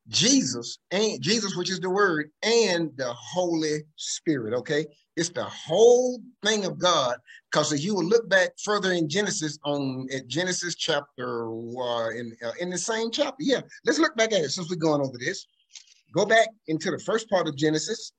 [0.09, 4.55] Jesus and Jesus, which is the Word, and the Holy Spirit.
[4.55, 7.16] Okay, it's the whole thing of God.
[7.51, 12.37] Because if you will look back further in Genesis, on at Genesis chapter uh, in
[12.44, 15.18] uh, in the same chapter, yeah, let's look back at it since we're going over
[15.18, 15.46] this.
[16.12, 18.12] Go back into the first part of Genesis,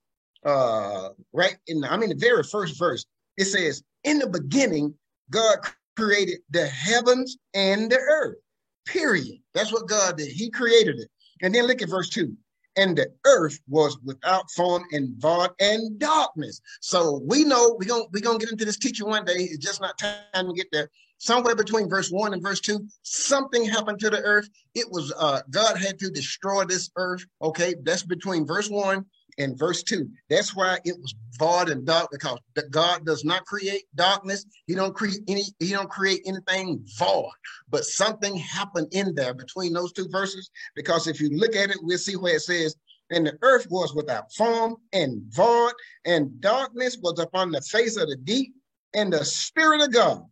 [0.46, 1.58] uh, right?
[1.68, 3.06] In the, I mean, the very first verse,
[3.38, 4.94] it says, "In the beginning,
[5.30, 5.60] God
[5.98, 8.38] created the heavens and the earth."
[8.86, 9.38] Period.
[9.54, 10.30] That's what God did.
[10.30, 11.10] He created it.
[11.42, 12.36] And then look at verse two.
[12.78, 16.62] And the earth was without form and void and darkness.
[16.80, 19.34] So we know we're gonna we're gonna get into this teaching one day.
[19.34, 20.90] It's just not time to get there
[21.22, 24.50] somewhere between verse one and verse two, something happened to the earth.
[24.74, 27.24] It was uh, God had to destroy this earth.
[27.42, 29.06] Okay, that's between verse one
[29.38, 30.10] and verse two.
[30.30, 32.40] That's why it was void and dark because
[32.72, 34.46] God does not create darkness.
[34.66, 35.44] He don't create any.
[35.60, 37.30] He don't create anything void.
[37.70, 41.78] But something happened in there between those two verses because if you look at it,
[41.82, 42.76] we'll see where it says.
[43.12, 45.74] And the earth was without form and void,
[46.06, 48.54] and darkness was upon the face of the deep,
[48.96, 50.24] and the Spirit of God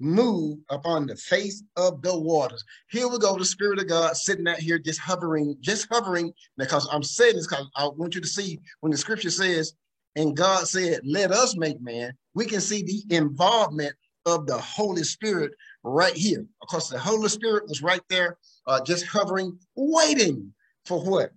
[0.00, 2.64] move upon the face of the waters.
[2.88, 6.88] Here we go, the Spirit of God sitting out here just hovering, just hovering, because
[6.90, 9.74] I'm saying this because I want you to see when the scripture says,
[10.16, 13.94] and God said, Let us make man, we can see the involvement
[14.26, 16.44] of the Holy Spirit right here.
[16.62, 18.36] Of course, the Holy Spirit was right there,
[18.66, 20.52] uh, just hovering, waiting
[20.84, 21.30] for what?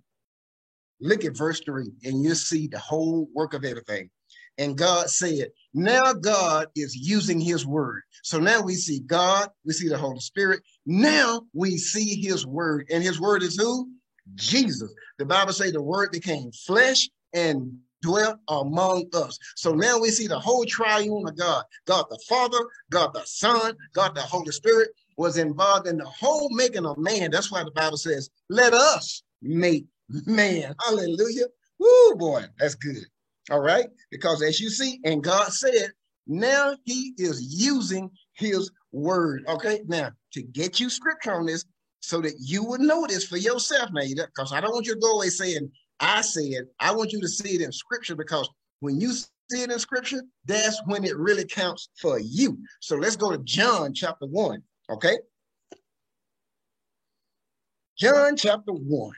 [0.99, 4.09] Look at verse 3, and you'll see the whole work of everything.
[4.57, 8.01] And God said, now God is using his word.
[8.21, 10.61] So now we see God, we see the Holy Spirit.
[10.85, 12.87] Now we see his word.
[12.91, 13.89] And his word is who?
[14.35, 14.93] Jesus.
[15.17, 19.39] The Bible says the word became flesh and dwelt among us.
[19.55, 21.63] So now we see the whole triune of God.
[21.85, 22.59] God the Father,
[22.91, 27.31] God the Son, God the Holy Spirit was involved in the whole making of man.
[27.31, 29.85] That's why the Bible says, let us make
[30.25, 30.75] man.
[30.83, 31.45] Hallelujah.
[31.79, 33.05] Woo, boy, that's good.
[33.51, 33.87] All right.
[34.11, 35.91] Because as you see, and God said,
[36.27, 39.43] now he is using his word.
[39.47, 39.81] Okay.
[39.87, 41.65] Now, to get you scripture on this
[41.99, 44.99] so that you would know this for yourself, now, because I don't want you to
[44.99, 48.99] go away saying, I said, I want you to see it in scripture because when
[48.99, 52.57] you see it in scripture, that's when it really counts for you.
[52.81, 55.17] So let's go to John chapter 1, okay?
[57.97, 59.11] John chapter 1.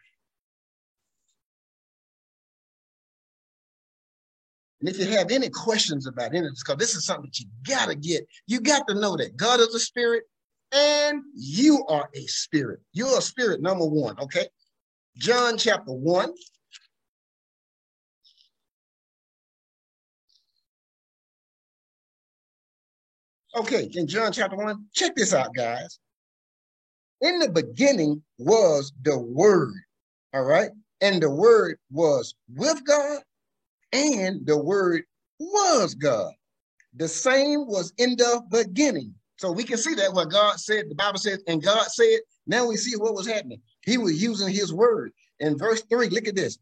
[4.86, 7.40] And if you have any questions about any of this, because this is something that
[7.40, 10.26] you got to get, you got to know that God is a spirit
[10.72, 12.82] and you are a spirit.
[12.94, 14.48] You're a spirit, number one, okay?
[15.18, 16.32] John chapter 1.
[23.58, 25.98] Okay, in John chapter 1, check this out, guys.
[27.22, 29.74] In the beginning was the Word,
[30.32, 30.70] all right?
[31.02, 33.24] And the Word was with God,
[33.96, 35.04] and the Word
[35.40, 36.34] was God.
[36.96, 39.14] The same was in the beginning.
[39.38, 42.68] So we can see that what God said, the Bible says, and God said, now
[42.68, 43.62] we see what was happening.
[43.86, 45.12] He was using his word.
[45.40, 46.58] In verse 3, look at this.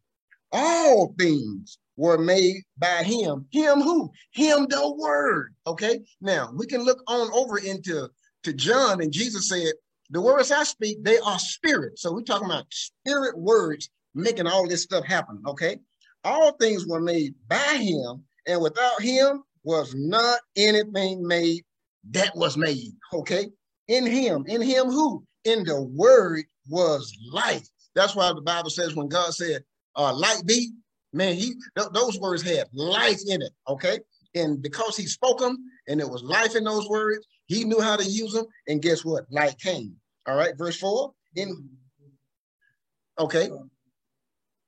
[0.52, 3.46] All things were made by him.
[3.52, 4.12] Him who?
[4.32, 5.54] Him the word.
[5.68, 6.02] Okay.
[6.22, 8.10] Now we can look on over into
[8.44, 9.74] to John, and Jesus said,
[10.10, 11.98] The words I speak, they are spirit.
[11.98, 15.42] So we're talking about spirit words making all this stuff happen.
[15.48, 15.78] Okay.
[16.24, 21.64] All things were made by him, and without him was not anything made
[22.12, 22.92] that was made.
[23.14, 23.48] Okay.
[23.88, 25.26] In him, in him who?
[25.44, 27.68] In the word was life.
[27.96, 29.64] That's why the Bible says when God said,
[29.96, 30.72] uh, light be,
[31.12, 33.52] man, he th- those words had life in it.
[33.68, 34.00] Okay.
[34.36, 35.58] And because he spoke them
[35.88, 38.46] and there was life in those words, he knew how to use them.
[38.68, 39.26] And guess what?
[39.30, 39.96] Light came.
[40.28, 41.14] All right, verse four.
[41.36, 41.70] In
[43.20, 43.50] okay.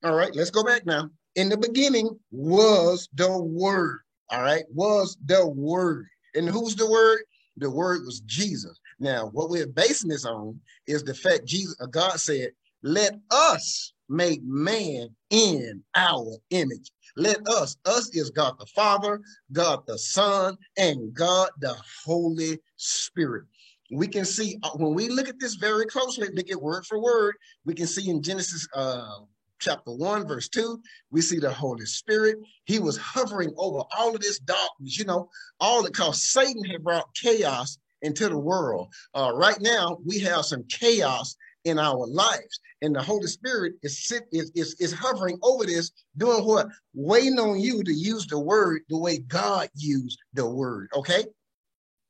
[0.03, 1.09] All right, let's go back now.
[1.35, 4.01] In the beginning was the word.
[4.29, 6.07] All right, was the word.
[6.33, 7.19] And who's the word?
[7.57, 8.79] The word was Jesus.
[8.99, 12.51] Now, what we're basing this on is the fact Jesus, uh, God said,
[12.83, 17.77] "Let us make man in our image." Let us.
[17.85, 19.21] Us is God the Father,
[19.51, 23.45] God the Son, and God the Holy Spirit.
[23.91, 26.99] We can see uh, when we look at this very closely, look at word for
[26.99, 27.35] word.
[27.65, 29.19] We can see in Genesis uh,
[29.59, 30.79] chapter 1, verse 2,
[31.11, 32.37] we see the Holy Spirit.
[32.65, 37.13] He was hovering over all of this darkness, you know, all because Satan had brought
[37.15, 38.93] chaos into the world.
[39.13, 44.05] Uh, right now, we have some chaos in our lives, and the Holy Spirit is,
[44.05, 46.67] sit, is, is, is hovering over this, doing what?
[46.93, 51.25] Waiting on you to use the word the way God used the word, okay?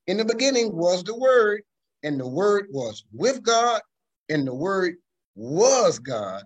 [0.08, 1.62] In the beginning was the word,
[2.04, 3.82] and the word was with God,
[4.30, 4.96] and the word
[5.36, 6.44] was God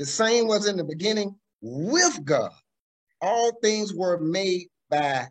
[0.00, 2.52] the same was in the beginning with God.
[3.20, 5.26] All things were made by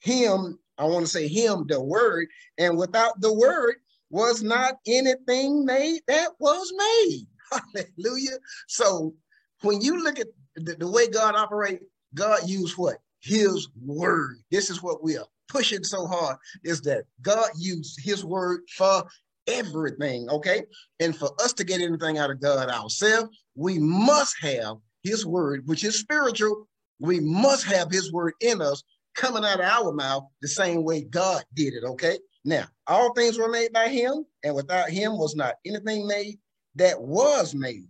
[0.00, 0.58] him.
[0.76, 2.26] I want to say him, the word,
[2.58, 3.76] and without the word
[4.10, 7.26] was not anything made that was made.
[7.52, 8.38] Hallelujah.
[8.66, 9.14] So
[9.62, 12.96] when you look at the, the way God operates, God used what?
[13.20, 14.38] His word.
[14.50, 19.04] This is what we are pushing so hard is that God used his word for
[19.46, 20.64] everything, okay?
[21.00, 25.62] And for us to get anything out of God ourselves, we must have his word,
[25.66, 26.68] which is spiritual.
[26.98, 28.82] We must have his word in us
[29.14, 32.18] coming out of our mouth the same way God did it, okay?
[32.44, 36.38] Now, all things were made by him, and without him was not anything made
[36.76, 37.88] that was made.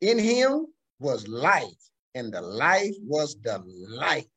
[0.00, 0.66] In him
[0.98, 4.28] was life, and the life was the light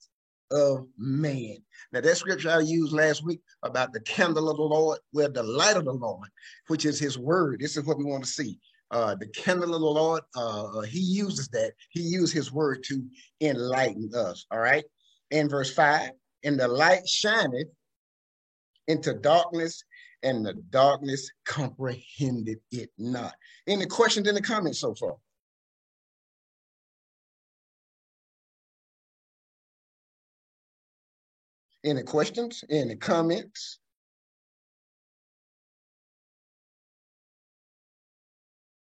[0.52, 1.58] of man.
[1.92, 5.44] Now, that scripture I used last week about the candle of the Lord, where the
[5.44, 6.30] light of the Lord,
[6.68, 8.60] which is his word, this is what we want to see.
[8.90, 11.74] Uh, the candle of the Lord, uh, he uses that.
[11.90, 13.04] He used his word to
[13.42, 14.46] enlighten us.
[14.50, 14.86] All right.
[15.32, 16.12] In verse five,
[16.44, 17.68] and the light shineth
[18.88, 19.84] into darkness,
[20.24, 23.34] and the darkness comprehended it not.
[23.68, 25.16] Any questions in the comments so far?
[31.88, 32.66] Any questions?
[32.70, 33.80] Any comments?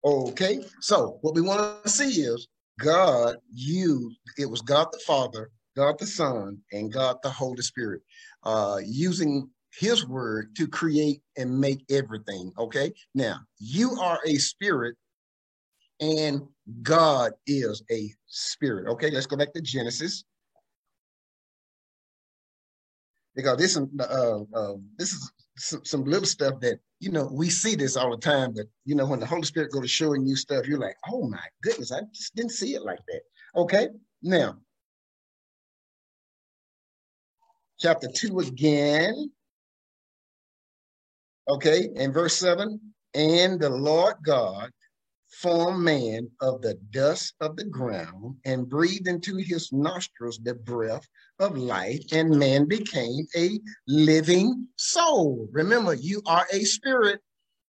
[0.04, 2.48] Okay, so what we want to see is
[2.80, 8.02] God used, it was God the Father, God the Son, and God the Holy Spirit
[8.42, 12.52] uh, using his word to create and make everything.
[12.58, 14.96] Okay, now you are a spirit
[16.00, 16.42] and
[16.82, 18.88] God is a spirit.
[18.88, 20.24] Okay, let's go back to Genesis
[23.36, 27.76] because this uh, uh, this is some, some, little stuff that you know we see
[27.76, 28.54] this all the time.
[28.54, 31.28] But you know when the Holy Spirit go to showing you stuff, you're like, oh
[31.28, 33.20] my goodness, I just didn't see it like that.
[33.54, 33.88] Okay,
[34.22, 34.56] now
[37.78, 39.30] chapter two again.
[41.48, 42.80] Okay, in verse seven,
[43.14, 44.70] and the Lord God
[45.40, 51.06] formed man of the dust of the ground and breathed into his nostrils the breath
[51.38, 55.48] of life, and man became a living soul.
[55.52, 57.20] Remember, you are a spirit,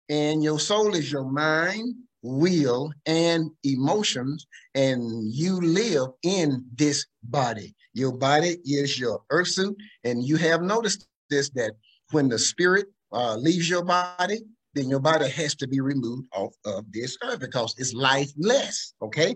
[0.09, 7.75] and your soul is your mind, will, and emotions, and you live in this body.
[7.93, 11.73] Your body is your earth suit, and you have noticed this that
[12.11, 14.39] when the spirit uh, leaves your body,
[14.73, 18.93] then your body has to be removed off of this earth because it's lifeless.
[19.01, 19.35] Okay.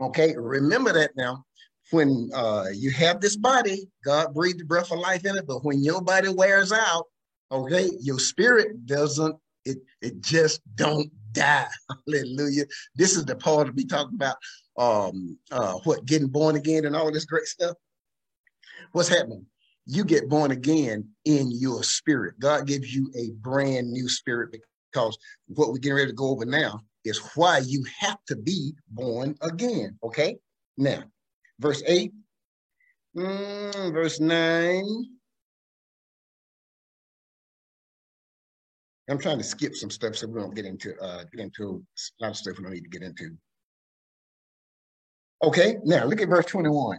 [0.00, 0.34] Okay.
[0.36, 1.44] Remember that now.
[1.90, 5.64] When uh, you have this body, God breathed the breath of life in it, but
[5.64, 7.04] when your body wears out,
[7.50, 11.66] okay, your spirit doesn't, it, it just don't die.
[12.06, 12.64] Hallelujah.
[12.94, 14.36] This is the part to be talking about
[14.76, 17.74] um uh what getting born again and all this great stuff.
[18.92, 19.46] What's happening?
[19.88, 22.38] You get born again in your spirit.
[22.38, 24.54] God gives you a brand new spirit
[24.92, 25.16] because
[25.46, 29.34] what we're getting ready to go over now is why you have to be born
[29.40, 29.98] again.
[30.04, 30.36] Okay.
[30.76, 31.04] Now,
[31.58, 32.12] verse 8,
[33.16, 34.84] mm, verse 9.
[39.10, 41.82] I'm trying to skip some stuff so we don't get into uh, get into
[42.20, 43.38] a lot of stuff we don't need to get into.
[45.42, 46.98] Okay, now look at verse 21.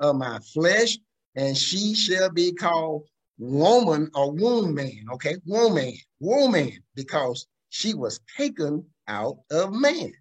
[0.00, 0.98] of my flesh,
[1.36, 3.04] and she shall be called
[3.38, 5.04] woman or womb man.
[5.12, 10.12] Okay, woman, woman, because she was taken out of man.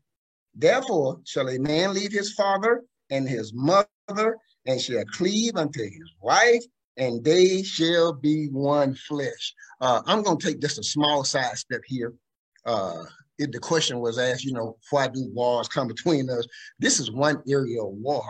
[0.55, 6.13] Therefore shall a man leave his father and his mother, and shall cleave unto his
[6.21, 6.63] wife,
[6.97, 9.53] and they shall be one flesh.
[9.81, 12.13] Uh, I'm going to take just a small side step here.
[12.65, 13.03] Uh,
[13.39, 16.45] if the question was asked, you know, why do wars come between us?
[16.77, 18.23] This is one area of war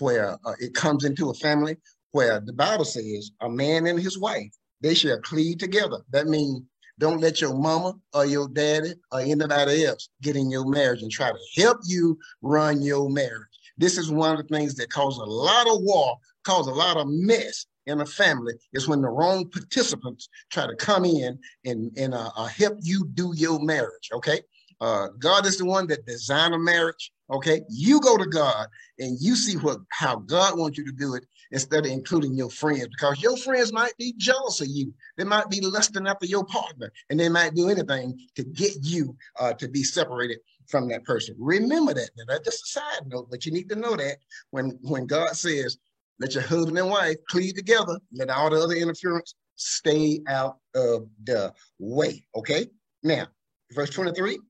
[0.00, 1.76] where uh, it comes into a family
[2.12, 5.98] where the Bible says a man and his wife, they shall cleave together.
[6.10, 6.62] That means
[6.98, 11.10] don't let your mama or your daddy or anybody else get in your marriage and
[11.10, 13.48] try to help you run your marriage.
[13.78, 16.98] This is one of the things that cause a lot of war, cause a lot
[16.98, 21.90] of mess in a family is when the wrong participants try to come in and,
[21.96, 24.40] and uh, uh, help you do your marriage, okay?
[24.80, 27.12] Uh, God is the one that designed a marriage.
[27.30, 28.66] Okay, you go to God
[28.98, 32.50] and you see what how God wants you to do it instead of including your
[32.50, 34.92] friends because your friends might be jealous of you.
[35.16, 39.16] They might be lusting after your partner, and they might do anything to get you
[39.38, 41.36] uh, to be separated from that person.
[41.38, 42.10] Remember that.
[42.16, 44.16] Now, that's just a side note, but you need to know that
[44.50, 45.78] when when God says,
[46.18, 51.06] "Let your husband and wife cleave together," let all the other interference stay out of
[51.24, 52.24] the way.
[52.34, 52.66] Okay.
[53.04, 53.28] Now,
[53.72, 54.40] verse twenty-three.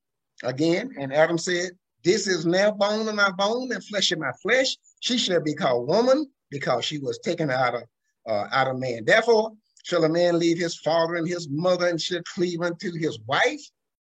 [0.43, 1.73] Again, and Adam said,
[2.05, 4.77] This is now bone of my bone and flesh of my flesh.
[5.01, 7.83] She shall be called woman because she was taken out of
[8.29, 9.05] uh, out of man.
[9.05, 13.19] Therefore, shall a man leave his father and his mother and shall cleave unto his
[13.27, 13.61] wife.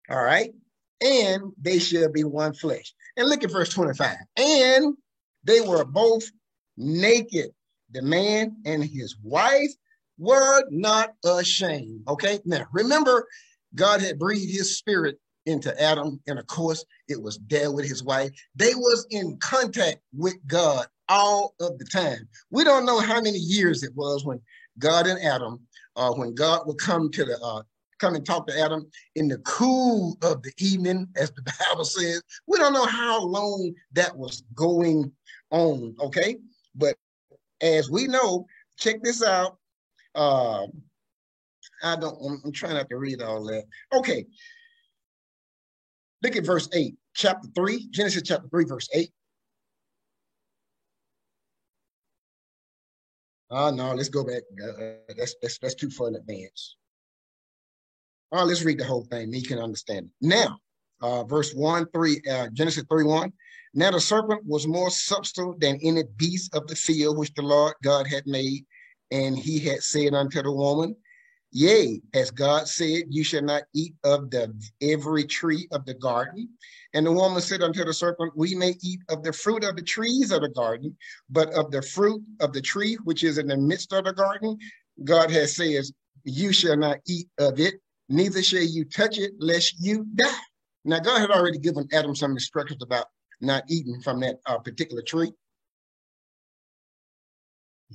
[0.09, 0.51] All right.
[1.01, 2.93] And they shall be one flesh.
[3.17, 4.15] And look at verse 25.
[4.37, 4.95] And
[5.43, 6.23] they were both
[6.77, 7.51] naked.
[7.91, 9.71] The man and his wife
[10.17, 12.03] were not ashamed.
[12.07, 12.39] Okay.
[12.45, 13.27] Now remember,
[13.75, 18.03] God had breathed his spirit into Adam, and of course, it was there with his
[18.03, 18.31] wife.
[18.55, 22.27] They was in contact with God all of the time.
[22.49, 24.41] We don't know how many years it was when
[24.79, 25.59] God and Adam,
[25.95, 27.61] uh, when God would come to the uh,
[27.99, 32.21] come and talk to Adam in the cool of the evening, as the Bible says.
[32.47, 35.11] We don't know how long that was going
[35.51, 35.95] on.
[35.99, 36.37] Okay,
[36.75, 36.95] but
[37.61, 38.45] as we know,
[38.77, 39.57] check this out.
[40.13, 40.67] Uh,
[41.83, 42.17] I don't.
[42.25, 43.65] I'm, I'm trying not to read all that.
[43.93, 44.25] Okay,
[46.23, 49.11] Look at verse 8, chapter 3, Genesis chapter 3, verse 8.
[53.51, 54.41] Oh, no, let's go back.
[54.61, 56.77] Uh, that's, that's, that's too far in advance.
[58.31, 59.33] Oh, let's read the whole thing.
[59.33, 60.11] You can understand it.
[60.19, 60.57] Now,
[61.01, 63.31] uh, verse 1, 3, uh, Genesis 3, 1.
[63.75, 67.73] Now the serpent was more subtle than any beast of the field which the Lord
[67.83, 68.65] God had made.
[69.11, 70.95] And he had said unto the woman,
[71.57, 76.49] Yea, as God said, you shall not eat of the every tree of the garden.
[76.93, 79.81] And the woman said unto the serpent, We may eat of the fruit of the
[79.81, 80.97] trees of the garden,
[81.29, 84.57] but of the fruit of the tree which is in the midst of the garden,
[85.05, 85.93] God has says,
[86.25, 87.75] You shall not eat of it,
[88.09, 90.37] neither shall you touch it lest you die.
[90.83, 93.05] Now, God had already given Adam some instructions about
[93.39, 95.31] not eating from that uh, particular tree.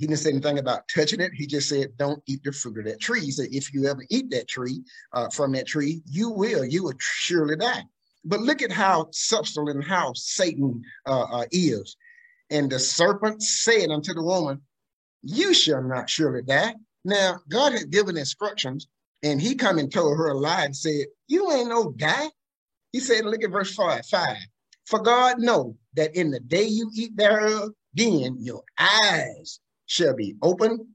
[0.01, 1.33] He didn't say anything about touching it.
[1.35, 3.21] He just said, don't eat the fruit of that tree.
[3.21, 4.83] He said, if you ever eat that tree
[5.13, 7.83] uh, from that tree, you will, you will surely die.
[8.25, 11.97] But look at how subtle and how Satan uh, uh, is.
[12.49, 14.63] And the serpent said unto the woman,
[15.23, 16.77] you shall not surely die.
[17.05, 18.89] Now, God had given instructions,
[19.23, 22.29] and he come and told her a lie and said, you ain't no die.
[22.93, 24.39] He said, look at verse five, five.
[24.87, 29.61] For God know that in the day you eat thereof, then your eyes
[29.91, 30.87] shall be open,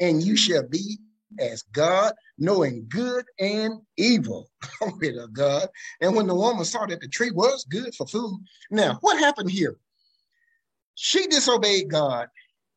[0.00, 0.98] and you shall be
[1.38, 4.50] as God, knowing good and evil.
[4.78, 5.68] Glory to God.
[6.00, 9.50] And when the woman saw that the tree was good for food, now what happened
[9.50, 9.76] here?
[10.94, 12.28] She disobeyed God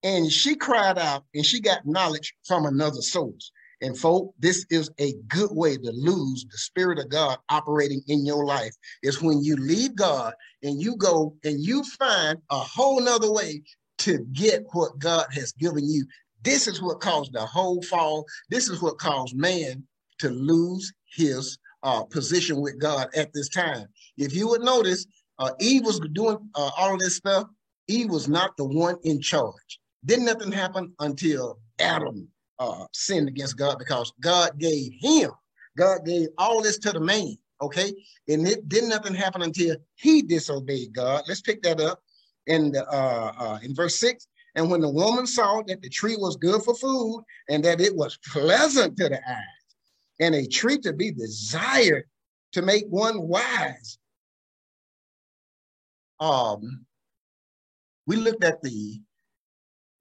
[0.03, 3.51] and she cried out and she got knowledge from another source.
[3.81, 8.25] And folk, this is a good way to lose the spirit of God operating in
[8.25, 8.73] your life.
[9.03, 10.33] Is when you leave God
[10.63, 13.63] and you go and you find a whole nother way
[14.05, 16.05] to get what God has given you.
[16.43, 18.25] This is what caused the whole fall.
[18.51, 19.83] This is what caused man
[20.19, 23.87] to lose his uh, position with God at this time.
[24.17, 25.07] If you would notice,
[25.39, 27.47] uh, Eve was doing uh, all this stuff.
[27.87, 29.79] Eve was not the one in charge.
[30.05, 32.27] Didn't nothing happen until Adam
[32.59, 35.31] uh, sinned against God because God gave him,
[35.79, 37.35] God gave all this to the man.
[37.61, 37.91] Okay,
[38.27, 41.23] and it did nothing happen until he disobeyed God.
[41.27, 42.01] Let's pick that up
[42.47, 44.27] in the uh, uh, in verse six.
[44.55, 47.93] And when the woman saw that the tree was good for food and that it
[47.95, 49.65] was pleasant to the eyes,
[50.19, 52.05] and a tree to be desired
[52.53, 53.97] to make one wise.
[56.19, 56.85] Um,
[58.07, 59.01] we looked at the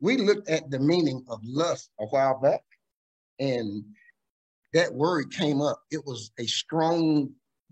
[0.01, 2.63] we looked at the meaning of lust a while back,
[3.41, 3.83] and
[4.73, 5.83] that word came up.
[5.91, 7.31] It was a strong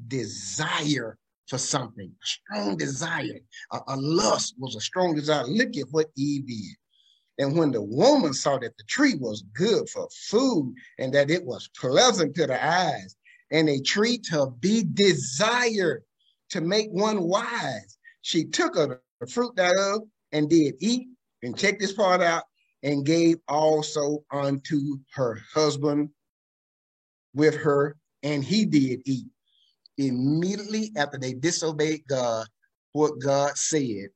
[0.08, 1.18] desire
[1.52, 3.38] for something, a strong desire.
[3.72, 5.44] A, a lust was a strong desire.
[5.46, 6.76] Look at what Eve did.
[7.38, 11.44] And when the woman saw that the tree was good for food and that it
[11.44, 13.16] was pleasant to the eyes
[13.50, 16.04] and a tree to be desired
[16.52, 20.00] to make one wise, she took of the fruit thereof
[20.32, 21.08] and did eat
[21.42, 22.44] and check this part out
[22.82, 26.08] and gave also unto her husband
[27.34, 29.26] with her, and he did eat
[29.98, 32.46] immediately after they disobeyed God,
[32.92, 34.08] what God said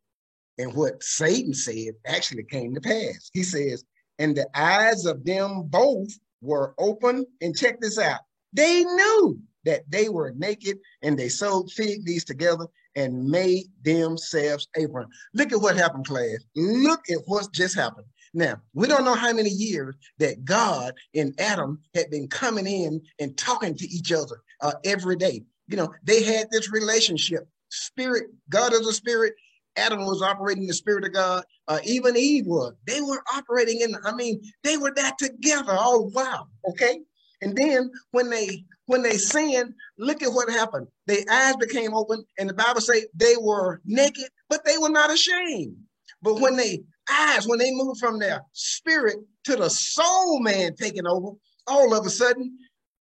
[0.59, 3.31] and what Satan said actually came to pass.
[3.33, 3.85] He says,
[4.19, 6.09] and the eyes of them both
[6.41, 7.27] were open.
[7.41, 8.21] And check this out
[8.53, 14.67] they knew that they were naked and they sewed fig leaves together and made themselves
[14.77, 15.09] apron.
[15.35, 16.39] Look at what happened, class.
[16.55, 18.07] Look at what just happened.
[18.33, 23.03] Now, we don't know how many years that God and Adam had been coming in
[23.21, 27.49] and talking to each other uh, every day you know, they had this relationship.
[27.71, 29.35] Spirit, God is a spirit.
[29.77, 31.45] Adam was operating the spirit of God.
[31.69, 32.75] Uh, even Eve was.
[32.87, 36.47] They were operating in, I mean, they were that together all wow.
[36.71, 37.01] Okay.
[37.43, 40.87] And then when they when they sinned, look at what happened.
[41.07, 45.13] Their eyes became open, and the Bible say they were naked, but they were not
[45.13, 45.77] ashamed.
[46.23, 51.07] But when they eyes, when they moved from their spirit to the soul man taking
[51.07, 51.31] over,
[51.67, 52.59] all of a sudden,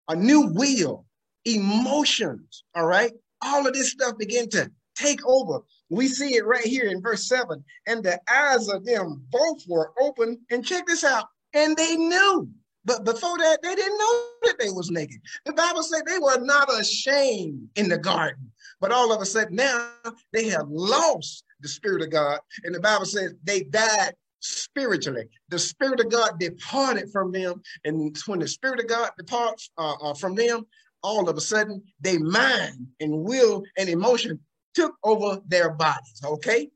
[0.08, 1.06] a new will,
[1.44, 3.12] emotions, all right?
[3.42, 5.60] All of this stuff began to take over.
[5.88, 7.62] We see it right here in verse 7.
[7.86, 10.38] And the eyes of them both were open.
[10.50, 11.26] And check this out.
[11.54, 12.48] And they knew.
[12.84, 15.20] But before that, they didn't know that they was naked.
[15.44, 18.50] The Bible said they were not ashamed in the garden.
[18.80, 19.90] But all of a sudden now
[20.32, 22.40] they have lost the Spirit of God.
[22.64, 25.28] And the Bible says they died spiritually.
[25.50, 27.62] The Spirit of God departed from them.
[27.84, 30.66] And when the Spirit of God departs uh, uh, from them,
[31.02, 34.40] all of a sudden their mind and will and emotion
[34.74, 36.20] took over their bodies.
[36.24, 36.68] Okay.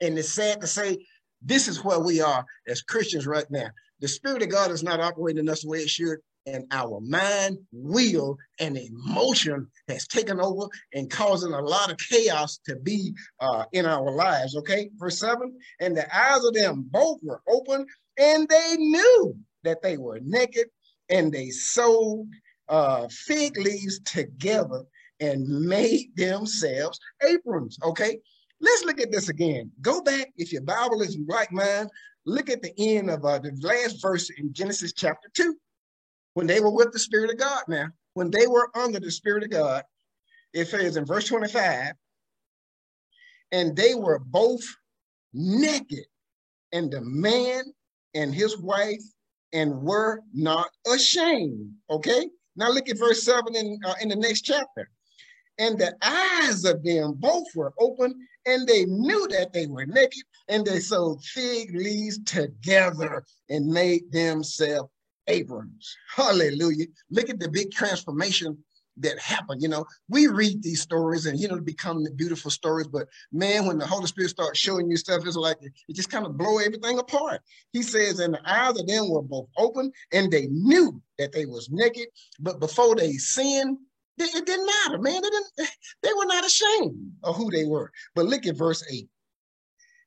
[0.00, 1.06] And it's sad to say,
[1.42, 3.68] this is where we are as Christians right now.
[4.00, 7.58] The Spirit of God is not operating us the way it should, and our mind,
[7.72, 13.64] will, and emotion has taken over and causing a lot of chaos to be uh,
[13.72, 14.54] in our lives.
[14.56, 17.86] Okay, verse seven, and the eyes of them both were open,
[18.18, 20.66] and they knew that they were naked,
[21.08, 22.28] and they sewed
[22.68, 24.84] uh, fig leaves together
[25.20, 27.78] and made themselves aprons.
[27.82, 28.18] Okay,
[28.60, 29.70] let's look at this again.
[29.80, 31.90] Go back, if your Bible is right mind,
[32.24, 35.56] look at the end of uh, the last verse in Genesis chapter 2.
[36.34, 39.44] When they were with the Spirit of God now, when they were under the Spirit
[39.44, 39.84] of God,
[40.52, 41.92] it says in verse 25,
[43.52, 44.62] and they were both
[45.32, 46.04] naked,
[46.72, 47.62] and the man
[48.14, 49.02] and his wife,
[49.52, 51.72] and were not ashamed.
[51.88, 54.90] Okay, Now look at verse 7 in, uh, in the next chapter.
[55.58, 60.22] And the eyes of them both were open, and they knew that they were naked,
[60.48, 64.90] and they sewed fig leaves together and made themselves
[65.28, 65.96] aprons.
[66.14, 66.86] Hallelujah.
[67.10, 68.58] Look at the big transformation
[68.98, 69.62] that happened.
[69.62, 73.78] You know, we read these stories and you know become beautiful stories, but man, when
[73.78, 76.98] the Holy Spirit starts showing you stuff, it's like it just kind of blow everything
[76.98, 77.42] apart.
[77.72, 81.46] He says, and the eyes of them were both open, and they knew that they
[81.46, 82.08] was naked,
[82.40, 83.78] but before they sinned,
[84.18, 85.20] it didn't matter, man.
[85.22, 85.46] They didn't.
[86.02, 87.90] They were not ashamed of who they were.
[88.14, 89.08] But look at verse eight.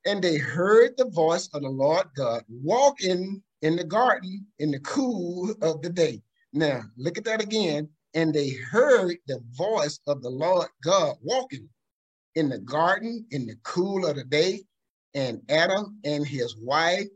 [0.05, 4.79] And they heard the voice of the Lord God walking in the garden in the
[4.79, 6.21] cool of the day.
[6.53, 11.69] Now look at that again and they heard the voice of the Lord God walking
[12.35, 14.63] in the garden in the cool of the day.
[15.15, 17.07] And Adam and his wife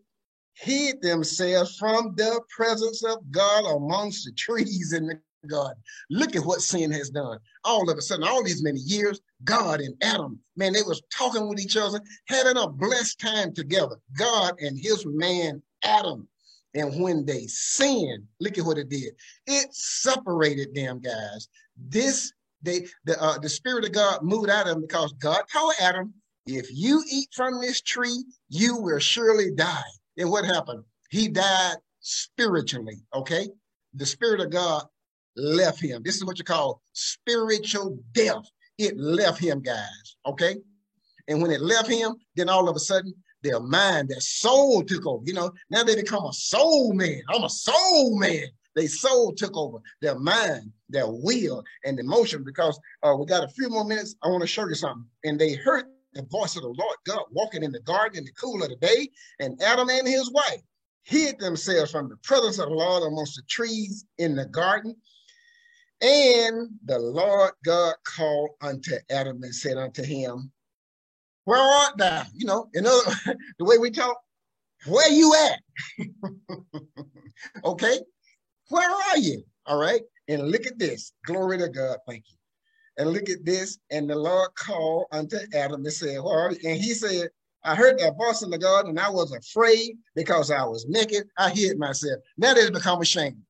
[0.56, 5.82] hid themselves from the presence of God amongst the trees in the garden.
[6.10, 7.40] Look at what sin has done.
[7.64, 11.48] All of a sudden, all these many years, God and Adam, man, they was talking
[11.48, 13.98] with each other, having a blessed time together.
[14.18, 16.28] God and his man, Adam.
[16.76, 19.14] And when they sinned, look at what it did.
[19.46, 21.48] It separated them, guys.
[21.78, 25.74] This, they, the, uh, the spirit of God moved out of them because God told
[25.80, 26.14] Adam,
[26.46, 29.82] if you eat from this tree, you will surely die.
[30.18, 30.84] And what happened?
[31.10, 33.48] He died spiritually, okay?
[33.94, 34.84] The spirit of God
[35.36, 36.02] left him.
[36.04, 38.44] This is what you call spiritual death.
[38.78, 40.58] It left him, guys, okay?
[41.28, 43.14] And when it left him, then all of a sudden,
[43.44, 45.24] their mind, their soul took over.
[45.26, 47.22] You know, now they become a soul man.
[47.30, 48.46] I'm a soul man.
[48.76, 52.44] Their soul took over their mind, their will, and emotion.
[52.44, 54.16] Because uh, we got a few more minutes.
[54.24, 55.06] I want to show you something.
[55.24, 58.32] And they heard the voice of the Lord God walking in the garden in the
[58.32, 59.10] cool of the day.
[59.40, 60.62] And Adam and his wife
[61.04, 64.96] hid themselves from the presence of the Lord amongst the trees in the garden.
[66.02, 70.52] And the Lord God called unto Adam and said unto him,
[71.46, 72.24] where art thou?
[72.34, 73.16] You know, in other
[73.60, 74.18] the way we talk,
[74.88, 76.08] where you at?
[77.66, 78.00] okay,
[78.70, 79.44] where are you?
[79.66, 81.14] All right, and look at this.
[81.26, 81.98] Glory to God.
[82.08, 82.38] Thank you.
[82.98, 83.80] And look at this.
[83.92, 87.30] And the Lord called unto Adam and said, Where And he said,
[87.64, 91.28] I heard that voice in the garden, and I was afraid because I was naked.
[91.38, 92.20] I hid myself.
[92.38, 93.42] Now they become ashamed.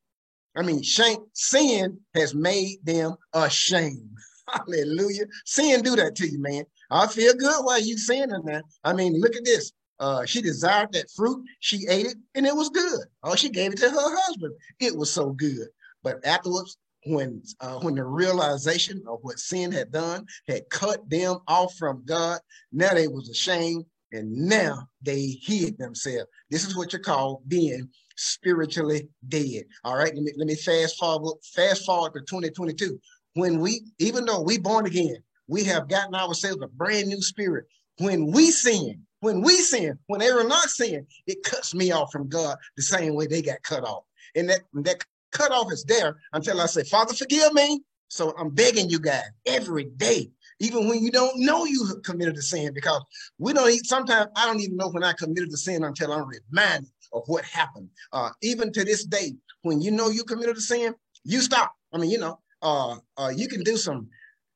[0.56, 4.10] I mean, shame, sin has made them ashamed.
[4.48, 5.26] Hallelujah.
[5.46, 6.66] Sin do that to you, man.
[6.94, 8.64] I feel good while you saying that.
[8.84, 9.72] I mean, look at this.
[10.00, 11.44] Uh, she desired that fruit.
[11.60, 13.02] She ate it, and it was good.
[13.24, 14.54] Oh, she gave it to her husband.
[14.80, 15.68] It was so good.
[16.04, 21.38] But afterwards, when uh, when the realization of what sin had done had cut them
[21.48, 22.40] off from God,
[22.72, 26.30] now they was ashamed, and now they hid themselves.
[26.52, 29.64] This is what you call being spiritually dead.
[29.84, 33.00] All right, let me, let me fast forward fast forward to 2022.
[33.34, 35.18] When we, even though we born again,
[35.48, 37.66] we have gotten ourselves a brand new spirit.
[38.00, 42.12] When we sin, when we sin, when they were not sin, it cuts me off
[42.12, 44.04] from God the same way they got cut off.
[44.36, 47.82] And that, that cut off is there until I say, Father, forgive me.
[48.08, 50.30] So I'm begging you guys every day,
[50.60, 53.02] even when you don't know you committed a sin, because
[53.40, 56.92] we don't, sometimes I don't even know when I committed the sin until I'm reminded
[57.12, 57.90] of what happened.
[58.12, 59.34] Uh, even to this day,
[59.64, 61.74] when you know you committed a sin, you stop.
[61.92, 64.10] I mean, you know, uh, uh, you can do some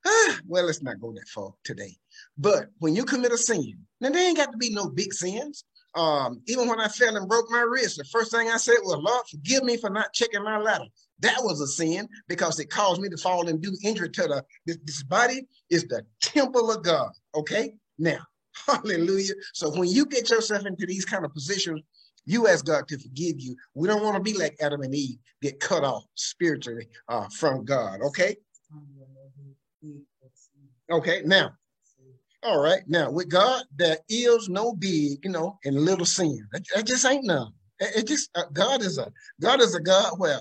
[0.47, 1.95] well, let's not go that far today.
[2.37, 5.63] But when you commit a sin, now they ain't got to be no big sins.
[5.95, 8.99] Um, even when I fell and broke my wrist, the first thing I said was,
[9.01, 10.85] Lord, forgive me for not checking my ladder.
[11.19, 14.43] That was a sin because it caused me to fall and do injury to the
[14.65, 17.09] this, this body is the temple of God.
[17.33, 17.73] Okay.
[17.97, 18.19] Now,
[18.67, 19.33] hallelujah.
[19.53, 21.81] So when you get yourself into these kind of positions,
[22.25, 23.55] you ask God to forgive you.
[23.73, 27.63] We don't want to be like Adam and Eve, get cut off spiritually uh, from
[27.63, 28.01] God.
[28.01, 28.35] Okay.
[30.91, 31.51] Okay, now,
[32.43, 36.47] all right, now with God, there is no big, you know, and little sin.
[36.51, 37.51] That, just ain't none.
[37.79, 40.39] It, it just uh, God is a God is a God where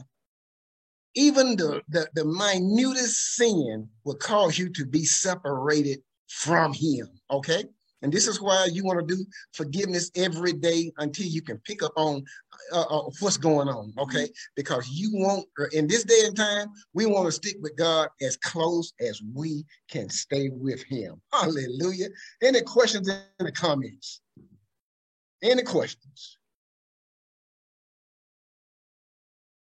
[1.14, 7.08] even the, the the minutest sin will cause you to be separated from Him.
[7.30, 7.64] Okay,
[8.02, 11.82] and this is why you want to do forgiveness every day until you can pick
[11.82, 12.24] up on
[12.72, 14.28] uh, uh, what's going on, okay?
[14.54, 18.36] Because you want, in this day and time, we want to stick with God as
[18.36, 21.20] close as we can stay with Him.
[21.32, 22.08] Hallelujah.
[22.42, 24.20] Any questions in the comments?
[25.42, 26.38] Any questions?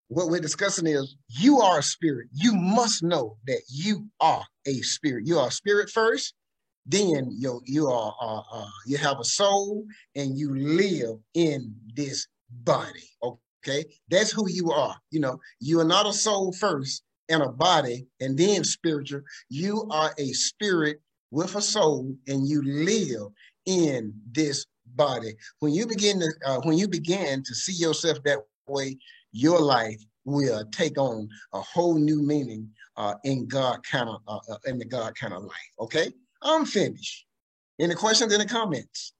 [0.09, 2.29] What we're discussing is you are a spirit.
[2.31, 5.27] You must know that you are a spirit.
[5.27, 6.33] You are a spirit first,
[6.87, 9.85] then you you are uh, uh, you have a soul
[10.15, 12.27] and you live in this
[12.63, 13.09] body.
[13.21, 14.95] Okay, that's who you are.
[15.11, 19.21] You know, you are not a soul first and a body and then spiritual.
[19.49, 23.27] You are a spirit with a soul, and you live
[23.65, 24.65] in this
[24.95, 25.33] body.
[25.59, 28.97] When you begin to uh, when you begin to see yourself that way,
[29.33, 34.39] your life will take on a whole new meaning uh, in God kind of uh,
[34.49, 35.71] uh, in the God kind of life.
[35.79, 36.11] Okay,
[36.47, 37.25] I'm finished.
[37.79, 39.13] Any questions in the comments?